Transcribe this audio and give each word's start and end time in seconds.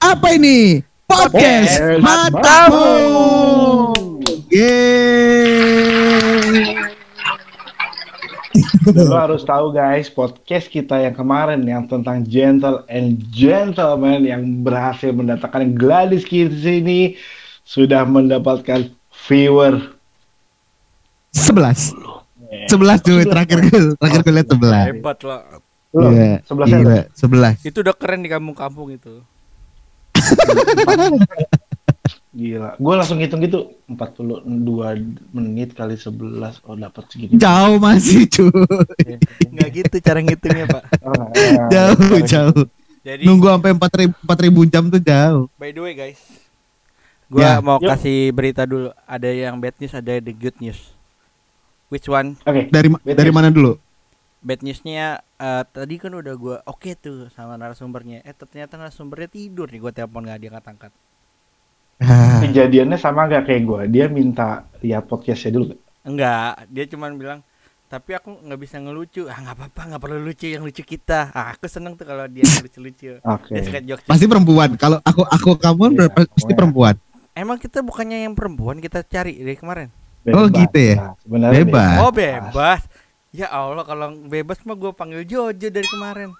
Apa 0.00 0.32
ini? 0.32 0.80
Podcast 1.04 1.76
Podcast 1.76 2.00
Matamu. 2.00 2.88
Yeay. 4.48 6.00
Lo 8.96 9.12
harus 9.12 9.44
tahu 9.44 9.76
guys, 9.76 10.08
podcast 10.08 10.72
kita 10.72 11.04
yang 11.04 11.12
kemarin 11.12 11.60
yang 11.68 11.84
tentang 11.84 12.24
gentle 12.24 12.80
and 12.88 13.20
gentleman 13.28 14.24
yang 14.24 14.64
berhasil 14.64 15.12
mendatangkan 15.12 15.76
Gladys 15.76 16.24
Kids 16.24 16.64
ini 16.64 17.20
sudah 17.68 18.08
mendapatkan 18.08 18.88
viewer 19.28 19.94
11. 21.36 21.92
11 22.72 23.04
cuy, 23.04 23.22
terakhir 23.28 23.58
gue 23.68 23.94
terakhir 24.00 24.20
gue 24.24 24.32
lihat 24.32 24.48
11. 24.48 24.90
Hebat 24.96 25.18
lah. 25.28 25.40
Loh, 25.90 26.10
Iya, 26.14 26.38
gila, 26.46 27.04
11. 27.12 27.68
Itu 27.68 27.82
udah 27.82 27.94
keren 27.94 28.24
di 28.24 28.30
kampung-kampung 28.30 28.94
itu. 28.94 29.22
Gila. 32.30 32.78
Gue 32.78 32.94
langsung 32.94 33.18
hitung 33.18 33.42
gitu 33.42 33.74
42 33.90 34.46
menit 35.34 35.74
kali 35.74 35.98
11 35.98 36.62
oh 36.62 36.74
dapat 36.74 37.04
segini. 37.10 37.34
Jauh 37.34 37.76
masih 37.76 38.26
cuy. 38.34 38.50
Nggak 39.50 39.68
gitu 39.74 39.96
cara 39.98 40.18
ngitungnya, 40.22 40.66
Pak. 40.66 40.82
Oh, 41.04 41.10
nah, 41.10 41.66
Jauh, 41.68 41.98
nah, 41.98 42.22
jauh. 42.22 42.62
Jadi 43.00 43.24
Nunggu 43.24 43.48
sampai 43.48 43.72
4000 43.74 44.12
4000 44.22 44.72
jam 44.72 44.84
tuh 44.86 45.02
jauh. 45.02 45.44
by 45.56 45.70
the 45.70 45.80
way, 45.80 45.94
guys. 45.96 46.20
Gua 47.26 47.40
Ya. 47.40 47.52
mau 47.58 47.78
Yuk. 47.78 47.88
kasih 47.88 48.30
berita 48.30 48.62
dulu. 48.62 48.90
Ada 49.04 49.28
yang 49.28 49.58
bad 49.58 49.74
news, 49.78 49.94
ada 49.94 50.12
the 50.18 50.30
good 50.30 50.54
news. 50.58 50.78
Which 51.88 52.06
one? 52.06 52.38
Oke. 52.42 52.70
Dari 52.70 52.88
dari 53.02 53.30
mana 53.30 53.50
dulu? 53.50 53.74
Bad 54.40 54.62
newsnya 54.62 55.18
eh, 55.40 55.62
tadi 55.66 55.94
kan 55.96 56.12
udah 56.12 56.34
gua 56.36 56.56
oke 56.68 56.90
tuh 57.00 57.32
sama 57.32 57.56
narasumbernya. 57.56 58.22
Eh 58.28 58.34
ternyata 58.36 58.76
narasumbernya 58.76 59.28
tidur 59.32 59.66
nih. 59.72 59.80
Gua 59.80 59.92
telepon 59.96 60.28
nggak 60.28 60.40
diangkat 60.40 60.64
angkat. 60.68 60.92
Ah, 62.00 62.40
Kejadiannya 62.40 62.96
sama 62.96 63.28
gak 63.28 63.44
kayak 63.44 63.62
gue? 63.68 63.82
Dia 63.92 64.08
minta 64.08 64.64
lihat 64.80 65.04
podcastnya 65.04 65.60
dulu. 65.60 65.76
Enggak, 66.00 66.64
dia 66.72 66.88
cuman 66.88 67.12
bilang 67.20 67.44
tapi 67.90 68.14
aku 68.14 68.38
nggak 68.46 68.60
bisa 68.62 68.78
ngelucu. 68.78 69.26
Ah 69.26 69.36
nggak 69.42 69.56
apa-apa, 69.58 69.82
nggak 69.90 70.00
perlu 70.00 70.18
lucu 70.22 70.46
yang 70.46 70.62
lucu 70.62 70.80
kita. 70.86 71.34
Ah, 71.34 71.50
aku 71.52 71.66
seneng 71.66 71.98
tuh 71.98 72.06
kalau 72.06 72.24
dia 72.30 72.46
lucu-lucu. 72.62 73.18
Oke. 73.18 73.52
Dia 73.52 73.62
suka 73.66 73.80
jokes. 73.82 74.06
pasti 74.06 74.24
perempuan. 74.30 74.78
Kalau 74.78 75.02
aku 75.02 75.26
aku 75.26 75.58
kamu 75.58 75.84
ber- 75.98 76.14
pasti 76.14 76.54
perempuan. 76.54 76.94
Emang 77.34 77.58
kita 77.58 77.82
bukannya 77.82 78.30
yang 78.30 78.32
perempuan 78.38 78.78
kita 78.78 79.02
cari 79.02 79.42
dari 79.42 79.58
kemarin? 79.58 79.90
Oh, 80.30 80.46
gitu 80.46 80.78
ya? 80.78 80.94
Nah, 81.02 81.14
sebenarnya 81.18 81.64
Bebas. 81.66 81.96
Oh 81.98 82.12
bebas. 82.14 82.80
Ya 83.30 83.46
Allah 83.46 83.86
kalau 83.86 84.10
bebas 84.26 84.58
mah 84.66 84.74
gue 84.74 84.90
panggil 84.90 85.22
Jojo 85.22 85.68
dari 85.70 85.86
kemarin. 85.86 86.34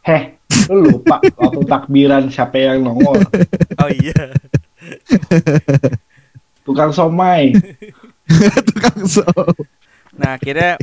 Heh, 0.00 0.40
lu 0.72 0.88
lupa 0.88 1.20
waktu 1.36 1.60
takbiran 1.68 2.32
siapa 2.32 2.56
yang 2.56 2.88
nongol? 2.88 3.20
Oh 3.76 3.90
iya. 3.92 4.32
Tukang 6.64 6.96
somai. 6.96 7.52
Tukang 8.72 9.04
so. 9.04 9.28
Nah 10.16 10.40
akhirnya 10.40 10.80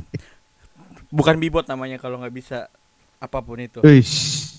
bukan 1.10 1.42
bibot 1.42 1.66
namanya 1.66 1.98
kalau 1.98 2.22
nggak 2.22 2.36
bisa 2.36 2.70
apa 3.18 3.42
pun 3.42 3.58
itu 3.58 3.82
Wish. 3.82 4.54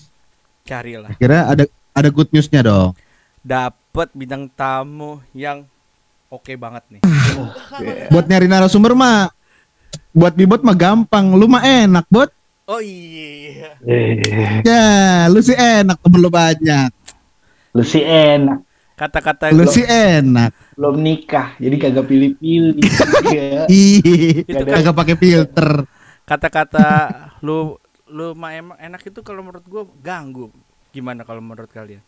carilah. 0.67 1.15
Kira 1.15 1.55
ada 1.55 1.63
ada 1.95 2.09
good 2.11 2.27
newsnya 2.35 2.67
dong. 2.67 2.91
Dapat 3.39 4.11
bintang 4.11 4.51
tamu 4.51 5.23
yang 5.31 5.63
oke 6.27 6.51
banget 6.59 6.83
nih. 6.99 7.01
Buat 8.11 8.27
nyari 8.27 8.51
narasumber 8.51 8.91
mah 8.91 9.31
buat 10.11 10.33
bibot 10.33 10.61
mah 10.61 10.73
gampang. 10.73 11.33
Lu 11.33 11.45
mah 11.45 11.61
enak, 11.61 12.05
Bot. 12.07 12.29
Oh 12.65 12.81
iya. 12.81 13.77
Eh, 13.81 14.17
Ya, 14.61 14.85
lu 15.27 15.37
sih 15.39 15.53
enak 15.53 15.97
temen 15.99 16.19
lu 16.19 16.29
banyak. 16.29 16.89
lu 17.71 17.83
sih 17.83 18.01
enak. 18.01 18.63
Kata-kata 18.95 19.51
Lu 19.51 19.67
gua- 19.67 19.69
sih 19.69 19.83
enak. 19.83 20.55
Belum 20.73 20.95
nikah, 20.95 21.53
jadi 21.59 21.75
kagak 21.77 22.07
pilih-pilih. 22.07 22.79
Iya. 23.67 23.67
Kan- 24.47 24.71
kagak 24.71 24.95
pakai 24.95 25.15
filter. 25.15 25.69
kata-kata 26.25 26.87
lu 27.39 27.77
lu 28.07 28.33
mah 28.33 28.49
emang 28.49 28.77
enak 28.79 29.01
itu 29.03 29.21
kalau 29.21 29.43
menurut 29.43 29.61
gue 29.61 29.83
ganggu. 29.99 30.49
Gimana 30.89 31.21
kalau 31.21 31.43
menurut 31.43 31.67
kalian? 31.67 32.01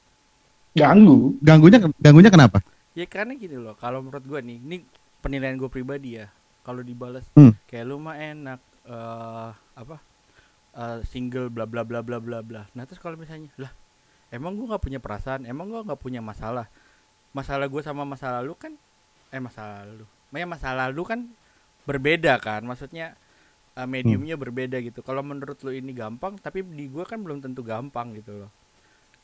Ganggu. 0.74 1.36
Ganggunya 1.38 1.78
ganggunya 2.00 2.32
kenapa? 2.32 2.64
Ya 2.94 3.06
karena 3.06 3.36
gini 3.36 3.60
loh, 3.60 3.76
kalau 3.76 4.02
menurut 4.02 4.24
gua 4.24 4.42
nih, 4.42 4.58
ini 4.58 4.82
penilaian 5.20 5.54
gue 5.54 5.68
pribadi 5.68 6.18
ya. 6.18 6.32
Kalau 6.68 6.84
dibalas 6.84 7.24
Hmm. 7.32 7.56
kayak 7.64 7.88
lu 7.88 7.96
mah 7.96 8.20
enak 8.20 8.60
eh 8.84 9.50
apa? 9.56 9.98
eh, 10.78 11.00
single 11.08 11.48
bla 11.48 11.64
bla 11.66 11.88
bla 11.88 12.04
bla 12.04 12.20
bla 12.20 12.44
bla. 12.44 12.62
Nah, 12.76 12.84
terus 12.86 13.00
kalau 13.00 13.18
misalnya, 13.18 13.50
lah, 13.58 13.72
emang 14.30 14.54
gua 14.54 14.76
nggak 14.76 14.84
punya 14.84 15.00
perasaan, 15.02 15.48
emang 15.48 15.72
gua 15.72 15.82
nggak 15.88 15.98
punya 15.98 16.20
masalah. 16.22 16.68
Masalah 17.34 17.66
gue 17.66 17.82
sama 17.82 18.04
masa 18.06 18.34
lalu 18.42 18.54
kan 18.60 18.74
eh 19.30 19.42
masa 19.42 19.82
lalu. 19.84 20.06
Ya 20.34 20.46
masa 20.46 20.74
lalu 20.74 21.02
kan 21.08 21.20
berbeda 21.88 22.38
kan. 22.38 22.62
Maksudnya 22.62 23.16
eh, 23.74 23.88
mediumnya 23.90 24.36
berbeda 24.38 24.78
gitu. 24.84 25.02
Kalau 25.02 25.22
menurut 25.26 25.58
lu 25.66 25.72
ini 25.74 25.94
gampang, 25.98 26.38
tapi 26.38 26.62
di 26.62 26.92
gua 26.92 27.08
kan 27.08 27.24
belum 27.24 27.42
tentu 27.42 27.64
gampang 27.66 28.14
gitu 28.14 28.46
loh. 28.46 28.52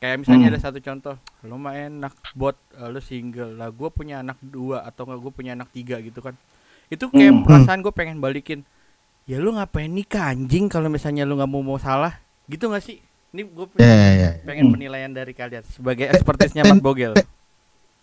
Kayak 0.02 0.26
misalnya 0.26 0.50
Hmm. 0.50 0.54
ada 0.54 0.60
satu 0.60 0.78
contoh, 0.82 1.16
lu 1.46 1.56
mah 1.56 1.74
enak 1.78 2.12
buat 2.34 2.58
eh, 2.76 2.88
lu 2.90 2.98
single 2.98 3.54
lah, 3.56 3.70
gue 3.70 3.88
punya 3.94 4.20
anak 4.26 4.36
dua 4.42 4.82
atau 4.84 5.06
nggak 5.06 5.20
gue 5.22 5.32
punya 5.32 5.52
anak 5.54 5.70
tiga 5.70 6.02
gitu 6.02 6.18
kan. 6.18 6.34
Itu 6.94 7.10
kayak 7.10 7.32
Hmm. 7.32 7.42
perasaan 7.42 7.78
gue 7.82 7.90
pengen 7.90 8.18
balikin. 8.18 8.62
Ya 9.24 9.40
lu 9.40 9.50
ngapain 9.50 9.88
nikah 9.88 10.30
anjing 10.30 10.68
kalau 10.68 10.86
misalnya 10.86 11.24
lu 11.24 11.34
nggak 11.34 11.48
mau 11.48 11.60
mau 11.60 11.76
salah, 11.76 12.14
gitu 12.46 12.68
nggak 12.68 12.84
sih? 12.84 13.02
Ini 13.34 13.42
gue 13.44 13.66
Ya, 13.76 13.90
ya, 13.90 14.10
ya. 14.14 14.30
pengen 14.46 14.70
Hmm. 14.70 14.74
penilaian 14.78 15.10
dari 15.10 15.34
kalian 15.34 15.64
sebagai 15.66 16.06
expertisnya 16.06 16.62
ten- 16.62 16.78
Mat 16.78 16.84
Bogel. 16.84 17.12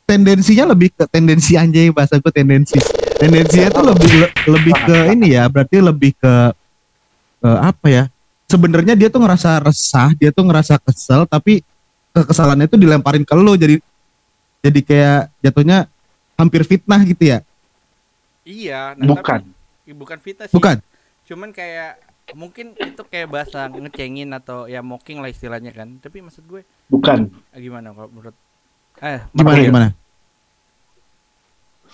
Tendensinya 0.03 0.67
lebih 0.67 0.91
ke 0.91 1.07
tendensi 1.07 1.55
anjay 1.55 1.87
bahasa 1.87 2.19
gue 2.19 2.33
tendensi. 2.35 2.75
Tendensinya 3.15 3.71
tuh 3.71 3.85
lebih 3.85 4.11
le- 4.17 4.33
lebih 4.49 4.73
ke 4.75 4.95
ini 5.15 5.27
ya, 5.31 5.47
berarti 5.47 5.77
lebih 5.79 6.11
ke 6.19 6.33
eh, 7.41 7.59
apa 7.63 7.87
ya? 7.87 8.03
Sebenarnya 8.45 8.93
dia 8.93 9.07
tuh 9.07 9.23
ngerasa 9.23 9.63
resah, 9.63 10.11
dia 10.19 10.29
tuh 10.29 10.43
ngerasa 10.43 10.75
kesel, 10.77 11.23
tapi 11.23 11.63
kekesalannya 12.11 12.67
tuh 12.67 12.75
dilemparin 12.75 13.23
ke 13.23 13.33
lu 13.33 13.55
jadi 13.55 13.79
jadi 14.59 14.79
kayak 14.83 15.21
jatuhnya 15.39 15.87
hampir 16.35 16.67
fitnah 16.67 16.99
gitu 17.01 17.31
ya. 17.31 17.39
Iya, 18.51 18.99
nah, 18.99 19.07
Bukan. 19.07 19.39
tapi- 19.47 19.95
bukan 19.95 20.17
fitnah 20.19 20.47
sih. 20.47 20.55
Bukan. 20.55 20.83
Cuman 21.23 21.55
kayak 21.55 21.95
mungkin 22.35 22.75
itu 22.75 23.01
kayak 23.07 23.27
bahasa 23.27 23.67
ngecengin 23.67 24.31
atau 24.31 24.67
ya 24.67 24.83
mocking 24.83 25.23
lah 25.23 25.31
istilahnya 25.31 25.71
kan. 25.71 25.99
Tapi 25.99 26.19
maksud 26.19 26.43
gue 26.43 26.67
Bukan. 26.87 27.31
ah, 27.31 27.59
gimana 27.59 27.95
kalau 27.95 28.11
menurut 28.11 28.35
eh 28.99 29.23
Gimana 29.31 29.55
Bogel? 29.55 29.67
gimana? 29.71 29.87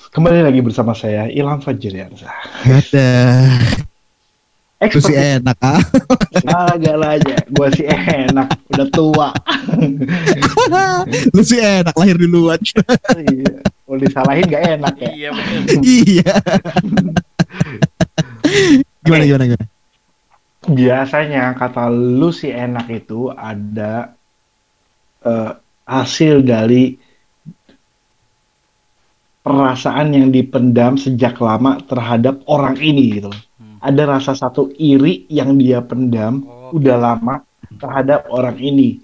Kembali 0.07 0.45
lagi 0.45 0.61
bersama 0.61 0.93
saya 0.93 1.25
Ilham 1.29 1.57
Fajriansa. 1.57 2.29
Ada. 2.65 3.09
Itu 4.77 5.01
sih 5.05 5.17
Expert 5.17 5.41
enak 5.41 5.57
ah. 5.65 5.81
agak 6.69 6.95
aja. 7.01 7.35
Gua 7.49 7.67
sih 7.73 7.85
enak, 7.89 8.49
udah 8.77 8.87
tua. 8.93 9.29
Lu 11.33 11.41
sih 11.41 11.57
enak 11.57 11.97
lahir 11.97 12.17
duluan. 12.17 12.61
Iya. 13.17 13.57
Kalau 13.87 14.03
disalahin 14.03 14.51
gak 14.51 14.63
enak 14.77 14.95
ya. 14.99 15.09
Iya 15.15 15.29
iya. 15.79 16.33
gimana 18.99 19.23
gimana 19.23 19.43
gimana? 19.47 19.67
Biasanya 20.67 21.55
kata 21.55 21.87
lu 21.87 22.27
sih 22.29 22.51
enak 22.51 22.91
itu 22.91 23.31
ada 23.31 24.11
eh, 25.23 25.51
hasil 25.87 26.43
dari 26.43 26.99
perasaan 29.39 30.11
yang 30.11 30.27
dipendam 30.27 30.99
sejak 30.99 31.39
lama 31.39 31.79
terhadap 31.87 32.43
orang 32.51 32.75
ini 32.75 33.15
gitu. 33.15 33.31
loh. 33.31 33.41
Hmm. 33.55 33.79
Ada 33.79 34.03
rasa 34.03 34.35
satu 34.35 34.67
iri 34.75 35.23
yang 35.31 35.55
dia 35.55 35.79
pendam 35.79 36.43
Oh, 36.43 36.75
udah 36.75 36.99
lama 36.99 37.39
terhadap 37.79 38.27
orang 38.27 38.59
ini 38.59 38.99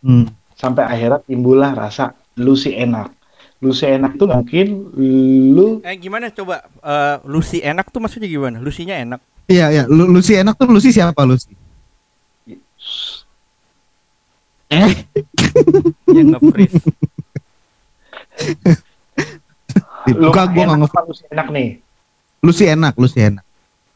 Hmm. 0.00 0.26
sampai 0.56 0.88
akhirnya 0.88 1.20
timbullah 1.22 1.70
rasa 1.70 2.10
lu 2.40 2.58
sih 2.58 2.74
enak. 2.74 3.19
Lu 3.60 3.76
sih 3.76 3.92
enak 3.92 4.16
tuh 4.16 4.24
mungkin 4.24 4.88
lu 5.52 5.84
Eh 5.84 5.96
gimana 6.00 6.32
coba 6.32 6.64
eh 6.80 7.16
Lucy 7.28 7.60
enak 7.60 7.92
tuh 7.92 8.00
maksudnya 8.00 8.28
gimana? 8.28 8.56
Lusinya 8.56 8.96
enak. 8.96 9.20
Iya 9.50 9.66
iya, 9.68 9.84
Lu, 9.84 10.08
Lucy 10.08 10.38
enak 10.38 10.56
tuh 10.56 10.70
Lucy 10.70 10.94
siapa 10.94 11.20
Lucy? 11.28 11.52
Eh, 14.70 14.94
yang 16.14 16.38
nge-freeze. 16.38 16.78
lu 20.14 20.30
gua 20.30 20.46
enak 20.46 20.76
nggak 20.78 20.90
apa 20.94 21.00
lu 21.10 21.14
enak 21.34 21.46
nih. 21.50 21.68
Lucy 22.40 22.64
enak, 22.70 22.94
Lucy 22.96 23.20
enak. 23.20 23.44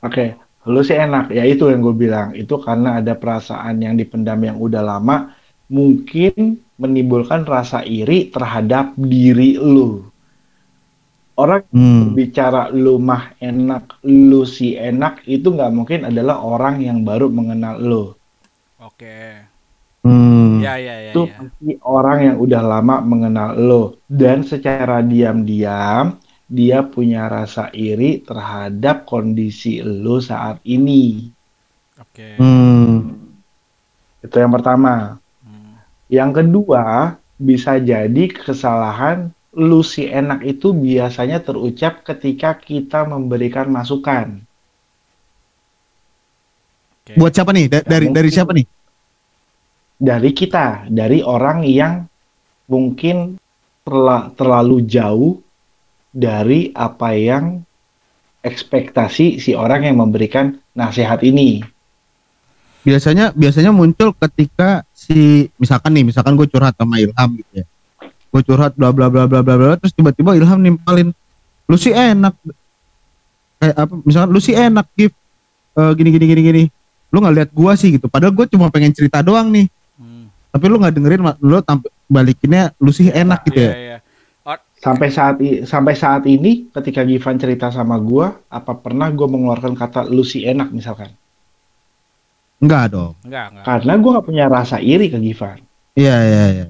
Oke, 0.05 0.37
lu 0.69 0.81
sih 0.84 0.96
enak. 0.96 1.32
Ya 1.32 1.49
itu 1.49 1.69
yang 1.69 1.81
gue 1.81 1.96
bilang. 1.96 2.37
Itu 2.37 2.61
karena 2.61 3.00
ada 3.00 3.16
perasaan 3.16 3.81
yang 3.81 3.96
dipendam 3.96 4.37
yang 4.44 4.61
udah 4.61 4.84
lama, 4.84 5.32
mungkin 5.69 6.61
menimbulkan 6.76 7.46
rasa 7.46 7.87
iri 7.87 8.28
terhadap 8.31 8.93
diri 8.99 9.56
lu. 9.56 10.05
Orang 11.34 11.66
Hmm. 11.75 12.14
bicara 12.14 12.70
lu 12.70 12.94
mah 13.02 13.34
enak, 13.43 13.99
lu 14.06 14.46
si 14.46 14.78
enak 14.78 15.26
itu 15.26 15.50
nggak 15.50 15.72
mungkin 15.75 16.00
adalah 16.06 16.38
orang 16.38 16.78
yang 16.78 17.02
baru 17.02 17.26
mengenal 17.26 17.76
lu. 17.82 18.05
Oke. 18.78 19.43
Hmm. 20.06 20.62
Ya 20.62 20.78
ya 20.78 20.94
ya. 21.00 21.11
itu 21.11 21.26
ya. 21.26 21.34
pasti 21.40 21.70
orang 21.82 22.19
yang 22.22 22.37
udah 22.38 22.62
lama 22.62 22.96
mengenal 23.02 23.50
lo 23.56 23.82
dan 24.06 24.44
secara 24.44 25.00
diam-diam 25.00 26.20
dia 26.46 26.84
punya 26.84 27.26
rasa 27.26 27.72
iri 27.72 28.20
terhadap 28.22 29.02
kondisi 29.08 29.81
lo 29.82 30.20
saat 30.22 30.61
ini. 30.62 31.32
Oke. 31.99 32.38
Hmm. 32.38 33.11
Itu 34.22 34.37
yang 34.38 34.52
pertama. 34.55 35.24
Yang 36.08 36.30
kedua, 36.42 37.16
bisa 37.40 37.80
jadi 37.80 38.24
kesalahan 38.30 39.32
lu 39.54 39.86
si 39.86 40.10
enak 40.10 40.42
itu 40.42 40.74
biasanya 40.74 41.38
terucap 41.38 42.02
ketika 42.02 42.58
kita 42.58 43.06
memberikan 43.06 43.70
masukan. 43.70 44.42
Oke. 47.04 47.14
Buat 47.14 47.32
siapa 47.38 47.54
nih? 47.54 47.66
Da- 47.70 47.86
dari 47.86 48.06
dari 48.10 48.30
siapa 48.34 48.50
nih? 48.50 48.66
Dari 49.94 50.30
kita, 50.34 50.90
dari 50.90 51.22
orang 51.22 51.62
yang 51.62 52.10
mungkin 52.66 53.38
terla- 53.86 54.34
terlalu 54.34 54.82
jauh 54.88 55.38
dari 56.10 56.74
apa 56.74 57.14
yang 57.14 57.62
ekspektasi 58.42 59.38
si 59.38 59.54
orang 59.54 59.86
yang 59.86 60.02
memberikan 60.02 60.58
nasihat 60.74 61.22
ini. 61.22 61.62
Biasanya 62.84 63.32
biasanya 63.32 63.72
muncul 63.72 64.12
ketika 64.14 64.84
si 64.92 65.48
misalkan 65.56 65.96
nih, 65.96 66.04
misalkan 66.04 66.36
gue 66.36 66.44
curhat 66.44 66.76
sama 66.76 67.00
Ilham 67.00 67.31
gitu 67.34 67.52
ya. 67.56 67.64
Gue 68.28 68.42
curhat 68.44 68.76
bla 68.76 68.92
bla 68.92 69.08
bla 69.08 69.25
bla 69.25 69.40
bla 69.40 69.54
bla 69.56 69.75
terus 69.81 69.90
tiba-tiba 69.90 70.36
Ilham 70.36 70.60
nimpalin 70.60 71.10
lu 71.64 71.76
sih 71.81 71.90
enak 71.90 72.36
kayak 73.56 73.76
apa 73.78 73.94
misalkan 74.04 74.31
lu 74.31 74.40
sih 74.40 74.52
enak 74.52 74.84
Gif 74.94 75.12
Eh, 75.75 75.92
gini 75.98 76.14
gini 76.14 76.26
gini 76.31 76.42
gini 76.44 76.62
lu 77.10 77.19
nggak 77.19 77.34
lihat 77.34 77.50
gua 77.50 77.75
sih 77.75 77.90
gitu 77.90 78.06
padahal 78.06 78.31
gue 78.31 78.46
cuma 78.46 78.70
pengen 78.70 78.94
cerita 78.94 79.19
doang 79.26 79.50
nih 79.50 79.66
Hmm. 79.98 80.30
tapi 80.50 80.70
lu 80.70 80.78
nggak 80.78 80.94
dengerin 80.94 81.22
lu 81.42 81.58
tamp- 81.62 81.90
balikinnya 82.06 82.70
lu 82.78 82.94
sih 82.94 83.10
enak 83.10 83.42
gitu 83.46 83.58
Iya 83.58 83.70
ya 83.70 83.78
iya. 83.78 83.98
Sampai 84.78 85.08
saat 85.10 85.42
i- 85.42 85.64
sampai 85.64 85.94
saat 85.96 86.28
ini 86.28 86.70
ketika 86.70 87.02
Givan 87.02 87.40
cerita 87.40 87.72
sama 87.72 87.96
gua, 87.96 88.38
apa 88.46 88.76
pernah 88.76 89.10
gua 89.10 89.26
mengeluarkan 89.26 89.75
kata 89.75 90.06
lu 90.06 90.22
si 90.22 90.44
enak 90.44 90.70
misalkan? 90.70 91.10
Enggak 92.62 92.84
dong 92.94 93.12
Enggak 93.26 93.46
enggak. 93.50 93.64
Karena 93.64 93.92
gua 93.98 94.10
nggak 94.18 94.26
punya 94.26 94.44
rasa 94.50 94.76
iri 94.78 95.06
ke 95.10 95.18
Givan. 95.18 95.58
iya 95.94 96.16
iya 96.22 96.44
iya 96.52 96.66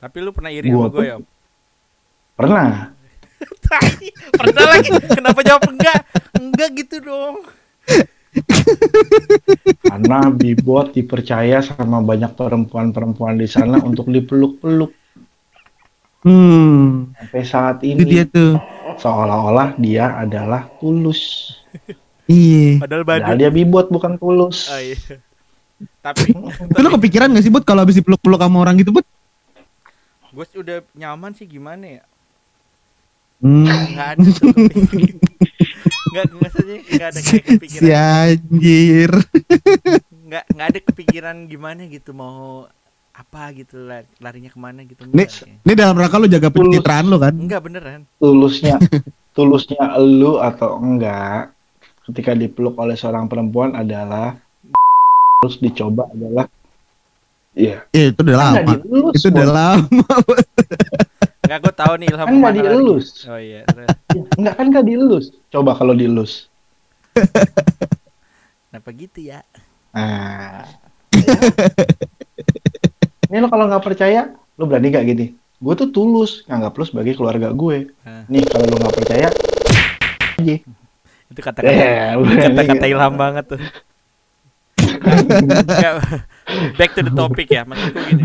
Tapi 0.00 0.16
lu 0.24 0.30
pernah 0.32 0.50
iri 0.50 0.68
Gua 0.70 0.88
sama 0.88 0.94
gue 0.96 1.04
ya? 1.04 1.16
Pernah. 2.40 2.68
pernah 4.40 4.64
lagi. 4.64 4.88
Kenapa 5.12 5.40
jawab 5.44 5.68
enggak? 5.68 6.00
Enggak 6.40 6.68
gitu 6.72 6.96
dong. 7.04 7.36
Karena 9.84 10.30
Bibot 10.32 10.96
dipercaya 10.96 11.60
sama 11.60 12.00
banyak 12.00 12.32
perempuan-perempuan 12.32 13.36
di 13.36 13.44
sana 13.44 13.76
untuk 13.84 14.08
dipeluk-peluk. 14.08 14.92
hmm 16.24 17.16
Sampai 17.16 17.42
saat 17.44 17.80
itu 17.84 18.00
dia 18.04 18.24
ini 18.24 18.32
tuh 18.32 18.56
seolah-olah 18.96 19.76
dia 19.76 20.16
adalah 20.16 20.68
tulus. 20.80 21.52
Iya 22.30 22.78
Padahal 22.78 23.02
Padahal 23.02 23.34
badut. 23.34 23.40
dia 23.42 23.50
Bibot 23.50 23.86
bukan 23.90 24.14
tulus. 24.14 24.70
Oh, 24.70 24.78
iya. 24.78 24.96
Tapi 26.04 26.30
itu 26.30 26.78
lu 26.78 26.88
kepikiran 26.92 27.32
gak 27.32 27.42
sih 27.42 27.50
Bud 27.50 27.64
kalau 27.64 27.82
habis 27.82 27.96
dipeluk-peluk 27.96 28.38
sama 28.38 28.62
orang 28.62 28.78
gitu 28.78 28.92
Bud 28.92 29.06
gue 30.30 30.46
udah 30.54 30.78
nyaman 30.94 31.34
sih 31.34 31.42
gimana 31.42 31.98
ya? 31.98 32.02
hmm. 33.42 33.66
Enggak 33.66 34.08
ada 34.14 34.26
tuh 34.30 34.46
kepikiran. 34.54 35.16
Enggak 36.06 36.24
enggak 36.86 37.08
ada 37.10 37.18
kayak 37.18 37.24
si 37.24 37.36
kepikiran. 37.40 37.88
anjir 37.90 39.10
Enggak 40.22 40.44
enggak 40.46 40.66
ada 40.68 40.78
kepikiran 40.86 41.36
gimana 41.44 41.80
gitu 41.86 42.10
mau 42.12 42.70
apa 43.10 43.52
gitu 43.52 43.84
lah 43.84 44.00
larinya 44.16 44.48
ke 44.48 44.56
mana 44.56 44.80
gitu 44.86 45.02
kayaknya. 45.04 45.60
ini 45.60 45.72
dalam 45.74 45.92
rangka 45.92 46.16
lu 46.16 46.28
jaga 46.30 46.48
pencitraan 46.48 47.04
lu 47.10 47.18
kan 47.18 47.34
Enggak 47.34 47.60
beneran. 47.66 48.00
Tulusnya 48.16 48.76
tulusnya 49.34 49.98
elu 49.98 50.38
atau 50.38 50.78
enggak 50.78 51.50
ketika 52.10 52.34
dipeluk 52.34 52.74
oleh 52.76 52.98
seorang 52.98 53.30
perempuan 53.30 53.74
adalah 53.74 54.34
terus 55.40 55.56
dicoba 55.58 56.10
adalah 56.10 56.46
Iya. 57.50 57.82
Iya 57.90 58.14
itu 58.14 58.20
udah 58.22 58.36
Kan 58.38 58.46
nggak 58.46 58.62
lama 58.62 58.74
dielus, 58.78 59.14
itu 59.18 59.28
udah 59.34 59.48
lama 59.50 60.06
Enggak 61.42 61.58
gue 61.66 61.74
tahu 61.74 61.92
nih 61.98 62.06
Ilham 62.14 62.26
Kan 62.30 62.34
nggak 62.38 62.54
lagi. 62.54 62.62
dielus. 62.62 63.06
Oh 63.26 63.40
iya. 63.42 63.60
terus. 63.66 63.88
Enggak 64.38 64.54
kan 64.54 64.66
nggak 64.70 64.86
dielus. 64.86 65.24
Coba 65.50 65.74
kalau 65.74 65.98
dielus. 65.98 66.46
Kenapa 68.70 68.88
gitu 68.94 69.18
ya? 69.18 69.42
Nah. 69.90 70.62
Ini 73.26 73.42
lo 73.42 73.50
kalau 73.50 73.66
nggak 73.66 73.82
percaya, 73.82 74.30
lo 74.54 74.70
berani 74.70 74.94
nggak 74.94 75.06
gini? 75.10 75.26
Gue 75.58 75.74
tuh 75.74 75.90
tulus 75.90 76.46
nganggap 76.46 76.70
lo 76.78 76.84
sebagai 76.86 77.18
keluarga 77.18 77.50
gue. 77.50 77.90
Nih 78.30 78.46
kalau 78.46 78.70
lo 78.70 78.78
nggak 78.78 78.94
percaya, 78.94 79.28
aja. 80.38 80.54
Itu 81.30 81.40
kata-kata 81.40 81.70
Eh, 81.70 82.12
itu 82.18 82.34
kata-kata 82.36 82.86
Ilham 82.90 83.14
banget 83.14 83.44
tuh. 83.56 83.60
Back 86.78 86.90
to 86.98 87.00
the 87.06 87.12
topic 87.14 87.48
ya. 87.48 87.62
Maksudku 87.64 88.00
gini. 88.10 88.24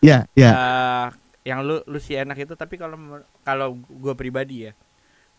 ya 0.00 0.24
ya 0.32 0.50
Eh, 0.52 1.06
yang 1.44 1.64
lu 1.64 1.80
lu 1.88 1.98
sih 2.00 2.16
enak 2.16 2.36
itu 2.36 2.52
tapi 2.56 2.76
kalau 2.76 2.96
kalau 3.44 3.76
gue 3.80 4.14
pribadi 4.16 4.68
ya 4.68 4.72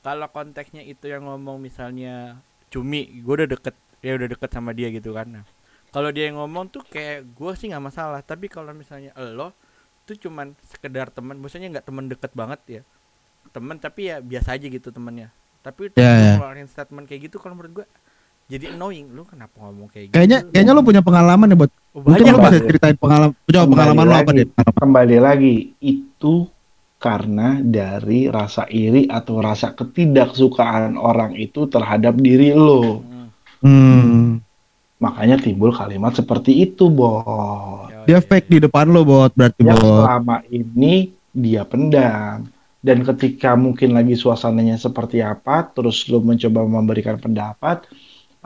kalau 0.02 0.26
konteksnya 0.34 0.82
itu 0.82 1.06
yang 1.06 1.30
ngomong 1.30 1.62
misalnya 1.62 2.42
cumi 2.74 3.22
gue 3.22 3.34
udah 3.42 3.50
deket 3.50 3.76
ya 4.02 4.18
udah 4.18 4.28
deket 4.34 4.50
sama 4.50 4.74
dia 4.74 4.90
gitu 4.90 5.14
kan 5.14 5.30
nah, 5.30 5.46
kalau 5.94 6.10
dia 6.10 6.30
yang 6.30 6.42
ngomong 6.42 6.74
tuh 6.74 6.82
kayak 6.90 7.26
gue 7.38 7.52
sih 7.54 7.70
nggak 7.70 7.86
masalah 7.86 8.26
tapi 8.26 8.50
kalau 8.50 8.74
misalnya 8.74 9.14
lo 9.18 9.54
tuh 10.10 10.18
cuman 10.18 10.58
sekedar 10.66 11.14
teman 11.14 11.38
maksudnya 11.38 11.70
nggak 11.70 11.86
teman 11.86 12.10
deket 12.10 12.32
banget 12.34 12.62
ya 12.66 12.82
teman 13.54 13.78
tapi 13.78 14.10
ya 14.10 14.18
biasa 14.26 14.58
aja 14.58 14.66
gitu 14.74 14.90
temennya 14.90 15.30
tapi 15.62 15.94
Ya, 15.94 16.10
lu 16.12 16.22
ya. 16.22 16.34
ngeluarin 16.42 16.68
statement 16.68 17.06
kayak 17.06 17.30
gitu 17.30 17.38
kalau 17.38 17.54
menurut 17.56 17.82
gue 17.82 17.86
jadi 18.52 18.76
annoying 18.76 19.08
lu 19.16 19.24
kenapa 19.24 19.56
ngomong 19.62 19.88
kayak 19.88 20.12
gitu 20.12 20.16
kayaknya 20.18 20.38
kayaknya 20.52 20.74
lu 20.76 20.84
punya 20.84 21.02
pengalaman 21.06 21.54
ya 21.54 21.58
buat 21.58 21.72
Oh, 21.92 22.00
mungkin 22.08 22.24
lu 22.24 22.40
bisa 22.40 22.60
ceritain 22.64 22.96
pengalaman 22.96 23.36
coba 23.36 23.52
kembali 23.52 23.72
pengalaman 23.76 24.06
lu 24.08 24.16
apa 24.16 24.32
lagi. 24.32 24.40
deh 24.40 24.48
Kembali 24.80 25.18
lagi, 25.20 25.56
itu 25.84 26.34
karena 27.04 27.60
dari 27.60 28.32
rasa 28.32 28.64
iri 28.72 29.12
atau 29.12 29.44
rasa 29.44 29.76
ketidaksukaan 29.76 30.96
orang 30.96 31.36
itu 31.36 31.68
terhadap 31.68 32.16
diri 32.16 32.56
lo. 32.56 33.04
Hmm, 33.04 33.28
hmm. 33.60 34.40
Makanya 35.04 35.42
timbul 35.42 35.76
kalimat 35.76 36.16
seperti 36.16 36.64
itu, 36.64 36.88
ya, 36.94 38.06
dia 38.08 38.20
fake 38.24 38.48
di 38.48 38.58
depan 38.64 38.88
lu 38.88 39.04
buat 39.04 39.36
berarti 39.36 39.68
yang 39.68 39.76
buat 39.76 40.08
selama 40.08 40.38
ini 40.48 41.12
dia 41.34 41.68
pendam 41.68 42.48
dan 42.88 43.00
ketika 43.10 43.50
mungkin 43.66 43.90
lagi 43.98 44.14
suasananya 44.24 44.76
seperti 44.86 45.18
apa 45.34 45.56
terus 45.76 45.98
lu 46.12 46.20
mencoba 46.30 46.62
memberikan 46.78 47.18
pendapat 47.24 47.78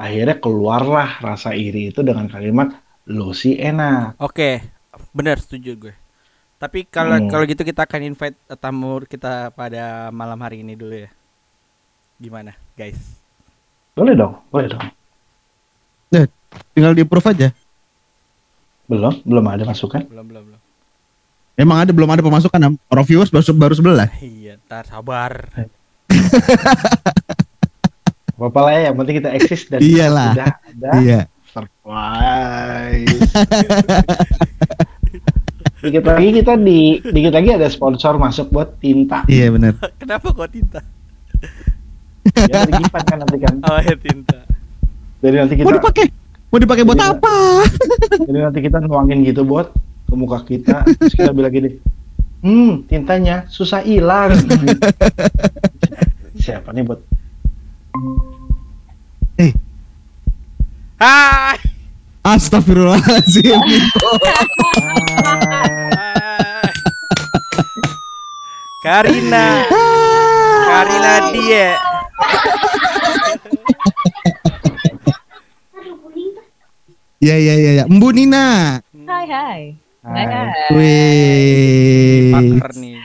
akhirnya 0.04 0.36
keluarlah 0.44 1.10
rasa 1.28 1.50
iri 1.56 1.92
itu 1.92 2.02
dengan 2.10 2.28
kalimat 2.34 2.68
lu 3.16 3.32
sih 3.42 3.56
enak 3.70 4.16
Oke, 4.20 4.64
benar 5.12 5.38
setuju 5.44 5.72
gue. 5.76 5.94
Tapi 6.62 6.88
kalau 6.88 7.18
Hmm. 7.18 7.28
kalau 7.28 7.44
gitu 7.52 7.64
kita 7.68 7.84
akan 7.88 8.02
invite 8.12 8.38
tamu 8.64 9.04
kita 9.08 9.52
pada 9.60 10.10
malam 10.14 10.40
hari 10.46 10.64
ini 10.64 10.74
dulu 10.80 10.96
ya. 11.06 11.12
Gimana, 12.20 12.56
guys? 12.76 13.20
boleh 13.96 14.16
dong 14.20 14.34
boleh 14.52 14.68
dong 14.72 14.86
tinggal 16.74 16.94
di 16.96 17.04
approve 17.04 17.28
aja 17.32 17.48
belum 18.90 19.14
belum 19.26 19.46
ada 19.50 19.64
masukan 19.66 20.04
Belum, 20.10 20.26
belum, 20.30 20.44
belum. 20.50 20.55
Emang 21.56 21.78
ada 21.80 21.92
belum 21.92 22.08
ada 22.08 22.22
pemasukan 22.22 22.60
Am? 22.62 22.74
orang 22.88 23.06
viewers 23.06 23.30
baru 23.30 23.44
baru 23.54 23.74
sebelah 23.74 24.08
Iya, 24.18 24.60
tar 24.66 24.84
sabar. 24.84 25.48
apa 28.36 28.46
apa 28.46 28.60
lah 28.62 28.72
ya 28.74 28.82
yang 28.86 28.96
penting 28.98 29.16
kita 29.18 29.30
eksis 29.32 29.64
dan 29.66 29.80
Iyalah. 29.80 30.36
sudah 30.36 30.52
ada 30.60 30.90
iya 31.00 31.20
surprise 31.48 33.16
dikit 35.80 36.04
lagi 36.04 36.30
kita 36.36 36.54
di 36.58 36.80
dikit 37.06 37.32
lagi 37.32 37.50
ada 37.54 37.68
sponsor 37.68 38.20
masuk 38.20 38.52
buat 38.52 38.76
tinta 38.78 39.24
iya 39.26 39.48
benar 39.48 39.80
Kenapa 40.04 40.36
kok 40.36 40.52
tinta? 40.52 40.84
ya 42.36 42.68
kan 43.00 43.18
nanti 43.18 43.38
kan 43.40 43.54
Oh, 43.64 43.80
ya 43.80 43.96
tinta. 43.96 44.38
jadi 45.22 45.36
nanti 45.40 45.54
mau 45.56 45.62
kita 45.64 45.78
dipakai 45.80 46.06
mau 46.52 46.60
dipakai 46.60 46.84
buat 46.84 46.98
Iya. 46.98 47.08
apa 47.14 47.36
Jadi 48.20 48.40
nanti 48.42 48.60
kita 48.60 48.78
nuangin 48.82 49.24
gitu 49.24 49.42
buat 49.42 49.72
ke 50.06 50.14
muka 50.14 50.46
kita, 50.46 50.86
terus 50.86 51.18
kita 51.18 51.34
bilang 51.34 51.54
gini, 51.54 51.70
hmm 52.46 52.86
tintanya 52.86 53.50
susah 53.50 53.82
hilang. 53.82 54.38
Siapa 56.46 56.70
nih 56.72 56.86
buat? 56.86 57.02
Hai. 60.96 61.58
Astagfirullahaladzim. 62.26 63.60
Karina. 68.86 69.46
Karina 70.66 71.14
dia. 71.34 71.68
Ya 77.22 77.36
ya 77.42 77.56
ya 77.58 77.72
ya. 77.82 77.84
Mbu 77.90 78.08
Nina. 78.14 78.80
Hai 79.06 79.26
hai 79.30 79.85
hai. 80.06 80.70
Wih. 80.76 82.32
pakar 82.32 82.72
nih 82.78 82.98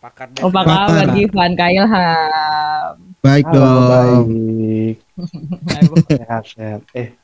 pakar 0.00 0.26
Oh, 0.42 0.50
apa 0.50 0.60
kabar 0.64 1.06
Givan 1.14 1.52
Kailham? 1.54 2.96
Baik 3.22 3.46
Halo, 3.46 3.54
dong. 3.54 4.26
baik. 4.26 4.96
Sehat, 6.10 6.42
sehat. 6.50 6.82
Eh. 6.90 7.14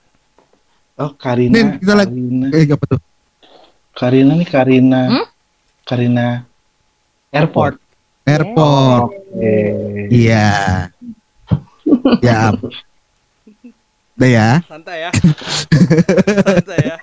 Oh, 0.94 1.10
Karina. 1.10 1.58
Nin, 1.58 1.66
kita 1.82 1.94
lagi- 1.98 2.14
Karina. 2.14 2.46
Eh, 2.54 2.64
apa 2.70 2.84
tuh? 2.86 3.00
Karina 3.98 4.32
nih 4.38 4.46
Karina. 4.46 5.02
Hmm? 5.10 5.26
Karina 5.82 6.26
Airport. 7.34 7.82
Airport. 8.22 9.10
Oke. 9.10 9.56
Iya. 10.12 10.86
ya. 12.22 12.40
Udah 14.18 14.30
ya. 14.30 14.48
santai 14.66 15.06
ya 15.06 15.10
santai 16.42 16.78
ya 16.82 16.98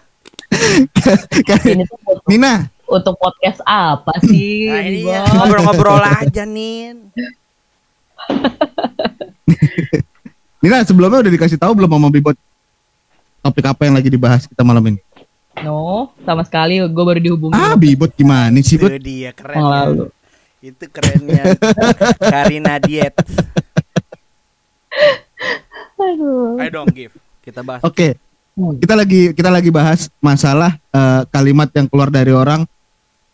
Nina, 2.25 2.67
untuk 2.85 3.15
podcast 3.17 3.59
apa 3.63 4.13
sih? 4.21 4.69
nah 4.69 4.81
ini 4.81 4.99
ya 5.05 5.23
ngobrol-ngobrol 5.29 6.01
aja 6.01 6.43
nin 6.43 7.09
Nina 10.61 10.81
sebelumnya 10.81 11.21
udah 11.21 11.31
dikasih 11.31 11.57
tahu 11.57 11.77
belum 11.77 11.91
sama 11.91 12.09
Bibot 12.09 12.37
topik 13.39 13.65
apa 13.65 13.85
yang 13.85 13.93
lagi 13.93 14.09
dibahas 14.09 14.49
kita 14.49 14.65
malam 14.65 14.81
ini? 14.89 14.99
No, 15.55 16.09
sama 16.21 16.41
sekali 16.41 16.81
gue 16.81 17.03
baru 17.05 17.21
dihubungi. 17.21 17.53
Ah, 17.53 17.77
Bibot 17.77 18.09
gimana 18.11 18.57
sih, 18.59 18.75
itu 18.75 18.83
Bot? 18.83 18.97
dia 18.97 19.29
keren 19.31 19.55
ya. 19.55 19.69
lalu. 19.85 20.05
itu 20.59 20.85
kerennya 20.89 21.43
Karina 22.33 22.81
Diet 22.81 23.13
Aduh. 25.95 26.57
ayo 26.57 26.69
dong 26.73 26.89
give 26.89 27.13
kita 27.39 27.61
bahas 27.61 27.85
Oke, 27.85 28.17
Hmm. 28.17 28.24
Kita 28.55 28.95
lagi 28.95 29.35
kita 29.35 29.51
lagi 29.51 29.69
bahas 29.69 30.07
masalah 30.23 30.79
eh, 30.89 31.21
kalimat 31.29 31.67
yang 31.75 31.91
keluar 31.91 32.07
dari 32.07 32.31
orang 32.31 32.63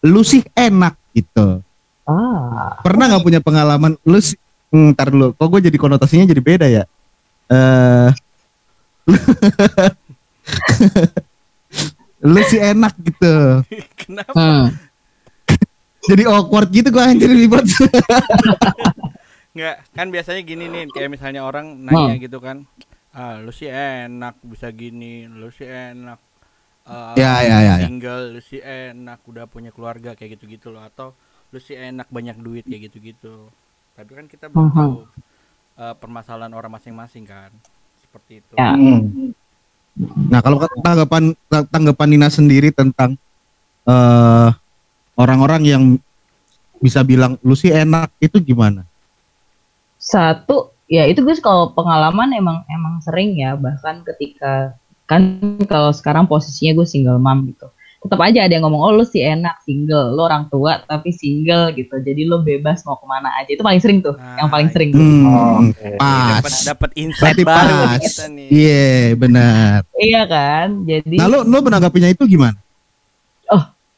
lu 0.01 0.25
sih 0.25 0.41
enak 0.57 0.97
gitu. 1.13 1.61
Ah. 2.09 2.81
Pernah 2.81 3.05
nggak 3.13 3.23
punya 3.23 3.39
pengalaman 3.39 3.95
lu 4.01 4.17
sih 4.17 4.35
Hmm, 4.71 4.95
ntar 4.95 5.11
dulu, 5.11 5.35
kok 5.35 5.51
gue 5.51 5.67
jadi 5.67 5.75
konotasinya 5.75 6.31
jadi 6.31 6.39
beda 6.39 6.67
ya? 6.71 6.87
Eh 7.51 8.09
lu 12.23 12.39
sih 12.47 12.63
enak 12.63 12.95
gitu. 13.03 13.35
kenapa 14.07 14.31
Hmm. 14.31 14.71
Jadi 16.01 16.25
awkward 16.25 16.73
gitu 16.73 16.89
gue 16.89 17.03
anjir 17.03 17.29
Bibot. 17.29 17.61
Nggak, 19.53 19.75
kan 19.93 20.07
biasanya 20.09 20.41
gini 20.41 20.65
nih, 20.71 20.89
kayak 20.89 21.13
misalnya 21.13 21.43
orang 21.43 21.77
nanya 21.77 22.15
Hmm. 22.15 22.23
gitu 22.23 22.39
kan, 22.41 22.63
ah 23.11 23.35
lu 23.43 23.51
sih 23.51 23.67
enak 23.67 24.39
bisa 24.43 24.67
gini, 24.71 25.27
lu 25.27 25.51
sih 25.51 25.67
enak, 25.67 26.19
eh, 26.87 27.15
Ya, 27.19 27.43
ya, 27.43 27.57
ya, 27.61 27.73
ya. 27.81 27.87
single, 27.87 28.23
lu 28.37 28.41
sih 28.41 28.61
enak 28.63 29.19
udah 29.27 29.45
punya 29.51 29.71
keluarga 29.75 30.15
kayak 30.15 30.39
gitu-gitu 30.39 30.71
loh, 30.71 30.83
atau 30.83 31.11
lu 31.51 31.59
sih 31.59 31.75
enak 31.75 32.07
banyak 32.07 32.37
duit 32.39 32.63
kayak 32.67 32.91
gitu-gitu. 32.91 33.51
Tapi 33.97 34.11
kan 34.15 34.25
kita 34.31 34.47
belum 34.47 34.71
Mhm. 34.71 34.77
tahu 34.79 34.95
eh, 35.81 35.95
permasalahan 35.97 36.53
orang 36.53 36.71
masing-masing 36.77 37.25
kan, 37.27 37.51
seperti 38.03 38.43
itu. 38.43 38.53
Ya. 38.55 38.75
Hmm. 38.75 39.33
Nah, 40.31 40.39
kalau 40.39 40.63
tanggapan 40.83 41.35
tanggapan 41.51 42.07
Nina 42.07 42.29
sendiri 42.31 42.71
tentang 42.71 43.19
eh 43.87 44.49
orang-orang 45.19 45.61
yang 45.67 45.83
bisa 46.79 47.03
bilang 47.03 47.37
lu 47.45 47.53
sih 47.53 47.69
enak 47.69 48.09
itu 48.23 48.39
gimana? 48.41 48.85
Satu, 50.01 50.70
ya 50.91 51.07
itu 51.07 51.23
gue 51.23 51.35
kalau 51.39 51.71
pengalaman 51.71 52.35
emang 52.35 52.67
emang 52.67 52.99
sering 52.99 53.39
ya 53.39 53.55
bahkan 53.55 54.03
ketika 54.03 54.75
kan 55.07 55.39
kalau 55.71 55.95
sekarang 55.95 56.27
posisinya 56.27 56.83
gue 56.83 56.87
single 56.87 57.15
mom 57.15 57.47
gitu 57.47 57.71
tetap 58.01 58.17
aja 58.17 58.43
ada 58.49 58.53
yang 58.57 58.65
ngomong 58.65 58.81
oh 58.81 58.91
lu 58.97 59.05
sih 59.05 59.21
enak 59.21 59.61
single 59.63 60.17
lu 60.17 60.25
orang 60.25 60.49
tua 60.51 60.83
tapi 60.83 61.13
single 61.15 61.69
gitu 61.77 62.01
jadi 62.01 62.25
lu 62.27 62.41
bebas 62.43 62.81
mau 62.83 62.97
ke 62.99 63.05
mana 63.07 63.29
aja 63.39 63.55
itu 63.55 63.61
paling 63.63 63.79
sering 63.79 64.03
tuh 64.03 64.17
Nah, 64.19 64.35
yang 64.41 64.49
paling 64.51 64.69
sering 64.73 64.89
Hmm, 64.91 65.69
Oke. 65.69 65.95
pas. 66.01 66.41
dapat 66.41 66.51
dapat 66.65 66.89
insight 66.97 67.37
Berarti 67.39 67.43
baru 67.45 67.61
nih 67.71 67.85
pas. 67.87 68.01
kita 68.01 68.25
nih. 68.33 68.47
Iya, 68.49 68.91
benar. 69.15 69.77
iya 69.95 70.21
kan 70.25 70.67
jadi 70.83 71.15
Nah, 71.15 71.27
lu, 71.29 71.39
lu 71.45 71.57
menanggapinya 71.61 72.09
itu 72.09 72.25
gimana? 72.27 72.57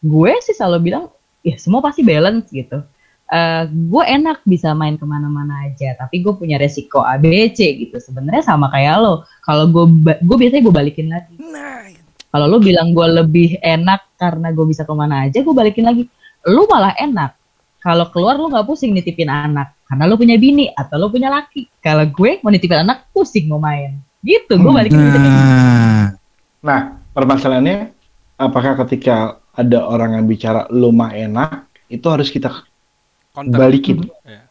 gue 0.03 0.31
sih 0.43 0.51
selalu 0.51 0.91
bilang 0.91 1.07
ya 1.47 1.55
semua 1.55 1.79
pasti 1.79 2.03
balance 2.03 2.51
gitu 2.51 2.83
Eh 3.31 3.63
gue 3.71 4.03
enak 4.03 4.43
bisa 4.43 4.75
main 4.75 4.99
ke 4.99 5.05
mana-mana 5.07 5.67
aja 5.67 5.95
tapi 5.95 6.19
gue 6.19 6.33
punya 6.35 6.59
resiko 6.59 7.01
ABC 7.01 7.87
gitu. 7.87 7.97
Sebenarnya 8.01 8.43
sama 8.43 8.67
kayak 8.69 8.95
lo. 8.99 9.23
Kalau 9.45 9.69
gue 9.71 9.85
gue 10.21 10.37
biasanya 10.37 10.63
gue 10.63 10.75
balikin 10.75 11.07
lagi. 11.11 11.35
Nah, 11.39 11.87
kalau 12.33 12.45
lo 12.49 12.57
bilang 12.59 12.91
gue 12.91 13.07
lebih 13.23 13.61
enak 13.63 14.17
karena 14.19 14.51
gue 14.51 14.65
bisa 14.67 14.83
ke 14.83 14.93
mana 14.93 15.29
aja 15.29 15.39
gue 15.39 15.55
balikin 15.55 15.85
lagi. 15.87 16.03
Lu 16.49 16.67
malah 16.67 16.93
enak. 16.99 17.35
Kalau 17.83 18.07
keluar 18.15 18.39
lu 18.39 18.47
nggak 18.47 18.63
pusing 18.63 18.95
nitipin 18.95 19.27
anak 19.27 19.75
karena 19.87 20.07
lu 20.07 20.15
punya 20.15 20.39
bini 20.39 20.71
atau 20.71 20.95
lu 20.99 21.07
punya 21.11 21.27
laki. 21.31 21.67
Kalau 21.83 22.03
gue 22.07 22.39
mau 22.43 22.51
nitipin 22.51 22.83
anak 22.83 23.07
pusing 23.11 23.47
mau 23.47 23.59
main. 23.59 23.99
Gitu 24.23 24.55
gue 24.55 24.71
balikin 24.71 24.99
gitu. 24.99 25.19
Nah, 25.19 26.15
Nah, 26.63 26.95
permasalahannya 27.11 27.91
apakah 28.39 28.79
ketika 28.87 29.43
ada 29.51 29.83
orang 29.83 30.15
yang 30.15 30.25
bicara 30.25 30.63
lu 30.71 30.95
mah 30.95 31.11
enak, 31.11 31.67
itu 31.91 32.07
harus 32.07 32.31
kita 32.31 32.63
counter. 33.33 33.57
balikin. 33.57 33.97
Ya. 34.23 34.41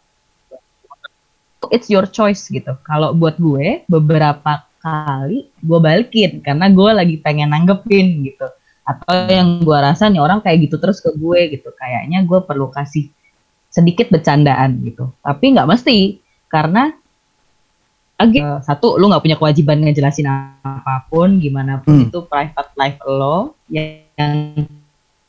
it's 1.71 1.87
your 1.89 2.05
choice 2.11 2.51
gitu. 2.51 2.75
Kalau 2.83 3.15
buat 3.15 3.39
gue 3.39 3.87
beberapa 3.87 4.67
kali 4.83 5.47
gue 5.63 5.79
balikin 5.79 6.43
karena 6.43 6.67
gue 6.69 6.91
lagi 6.91 7.17
pengen 7.23 7.55
nanggepin 7.55 8.27
gitu. 8.27 8.51
Atau 8.83 9.31
yang 9.31 9.63
gue 9.63 9.79
rasa 9.79 10.11
nih 10.11 10.19
orang 10.19 10.43
kayak 10.43 10.67
gitu 10.69 10.77
terus 10.83 10.99
ke 10.99 11.15
gue 11.15 11.55
gitu. 11.55 11.71
Kayaknya 11.71 12.27
gue 12.27 12.39
perlu 12.43 12.69
kasih 12.75 13.07
sedikit 13.71 14.11
bercandaan 14.11 14.83
gitu. 14.83 15.15
Tapi 15.23 15.45
nggak 15.55 15.71
mesti 15.71 16.19
karena 16.51 16.93
again, 18.19 18.59
satu 18.63 18.99
lu 18.99 19.09
nggak 19.09 19.23
punya 19.23 19.37
kewajiban 19.39 19.79
ngejelasin 19.87 20.29
apa 20.29 21.07
pun 21.09 21.39
gimana 21.39 21.79
pun 21.81 22.03
Hmm. 22.03 22.07
itu 22.11 22.19
private 22.27 22.71
life 22.77 22.99
lo. 23.07 23.55
Yang 23.71 24.67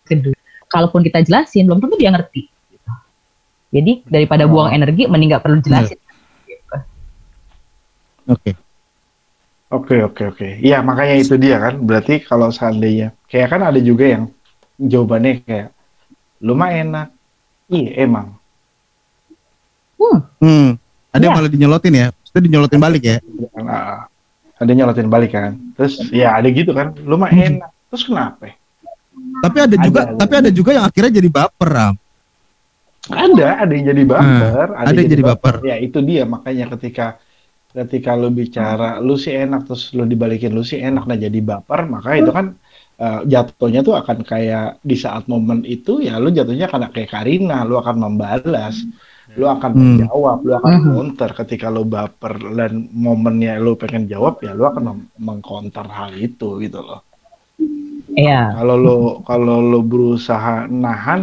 kedua, 0.03 0.37
kalaupun 0.67 1.05
kita 1.05 1.21
jelasin 1.23 1.69
belum 1.69 1.79
tentu 1.79 1.95
dia 1.95 2.09
ngerti. 2.13 2.52
Jadi 3.73 4.05
daripada 4.05 4.45
buang 4.45 4.69
Oh. 4.69 4.75
energi 4.75 5.09
mending 5.09 5.33
nggak 5.33 5.43
perlu 5.43 5.57
jelasin. 5.59 5.97
Gitu. 6.45 6.77
oke. 8.29 8.51
Oke, 9.73 9.95
oke, 10.05 10.23
oke. 10.29 10.49
Iya, 10.61 10.85
makanya 10.85 11.15
itu 11.17 11.33
dia 11.33 11.57
kan. 11.57 11.81
Berarti 11.81 12.21
kalau 12.21 12.53
seandainya, 12.53 13.09
kayak 13.25 13.49
kan 13.49 13.61
ada 13.65 13.81
juga 13.81 14.05
yang 14.05 14.23
jawabannya 14.77 15.41
kayak, 15.41 15.73
lu 16.39 16.53
mah 16.53 16.69
enak. 16.69 17.07
Iya, 17.73 18.05
emang. 18.05 18.37
Hmm, 20.37 20.77
ada 21.09 21.23
yang 21.25 21.33
Ya. 21.33 21.37
malah 21.41 21.49
dinyelotin 21.49 21.93
ya? 21.95 22.07
Itu 22.13 22.37
dinyolotin 22.37 22.77
balik 22.77 23.01
ya? 23.01 23.17
Nah, 23.57 24.05
ada 24.61 24.71
nyolotin 24.75 25.09
balik 25.09 25.33
kan. 25.33 25.57
Terus 25.73 25.97
ya 26.13 26.37
ada 26.37 26.45
gitu 26.53 26.69
kan, 26.69 26.93
lu 27.01 27.17
mah 27.17 27.33
enak. 27.33 27.73
Terus 27.89 28.05
kenapa? 28.05 28.53
Tapi 29.41 29.57
ada 29.57 29.75
juga, 29.81 29.99
Ada, 30.05 30.09
ada. 30.13 30.19
tapi 30.21 30.33
ada 30.37 30.49
juga 30.53 30.69
yang 30.77 30.85
akhirnya 30.85 31.11
jadi 31.17 31.29
baper, 31.33 31.69
Ram. 31.71 31.95
Ada, 33.11 33.67
ada 33.67 33.71
yang 33.75 33.85
jadi 33.91 34.03
baper, 34.07 34.67
ada 34.79 34.95
yang 34.95 35.09
jadi 35.11 35.23
baper. 35.27 35.55
Ya 35.67 35.75
itu 35.75 35.99
dia 35.99 36.23
makanya 36.23 36.65
ketika 36.71 37.19
ketika 37.77 38.11
lu 38.21 38.29
bicara 38.31 39.01
lu 39.07 39.13
sih 39.23 39.33
enak 39.43 39.61
terus 39.67 39.83
lu 39.97 40.03
dibalikin 40.11 40.51
lu 40.57 40.63
sih 40.71 40.79
enak 40.87 41.03
nah 41.09 41.17
jadi 41.19 41.39
baper, 41.51 41.79
maka 41.93 42.09
itu 42.21 42.31
kan 42.37 42.45
eh, 43.03 43.19
jatuhnya 43.33 43.79
tuh 43.87 43.95
akan 44.01 44.17
kayak 44.31 44.63
di 44.89 44.95
saat 45.05 45.23
momen 45.31 45.59
itu 45.75 45.91
ya 46.07 46.13
lu 46.23 46.29
jatuhnya 46.37 46.67
karena 46.71 46.87
kayak 46.95 47.09
Karina, 47.15 47.55
lu 47.69 47.75
akan 47.81 47.97
membalas, 48.05 48.75
lu 49.39 49.45
akan 49.55 49.71
Hmm. 49.73 49.81
menjawab, 49.81 50.37
lu 50.47 50.51
akan 50.59 50.73
Hmm. 50.79 50.85
counter 50.87 51.29
ketika 51.39 51.67
lu 51.75 51.83
baper 51.95 52.33
dan 52.59 52.73
momennya 53.05 53.51
lu 53.65 53.71
pengen 53.81 54.03
jawab 54.13 54.33
ya 54.45 54.51
lu 54.59 54.63
akan 54.71 54.83
mengcounter 55.27 55.85
hal 55.97 56.11
itu 56.15 56.47
gitu 56.63 56.79
loh. 56.87 56.99
Iya. 58.13 58.53
Kalau 58.55 58.75
lo 58.77 58.95
kalau 59.27 59.57
lo 59.71 59.79
berusaha 59.81 60.69
nahan 60.69 61.21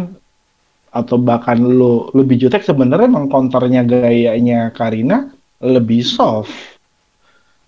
atau 0.91 1.15
bahkan 1.15 1.55
lo 1.57 2.11
lebih 2.11 2.35
jutek 2.35 2.67
sebenarnya 2.67 3.07
mengkonternya 3.07 3.87
gayanya 3.87 4.75
Karina 4.75 5.31
lebih 5.63 6.03
soft 6.03 6.51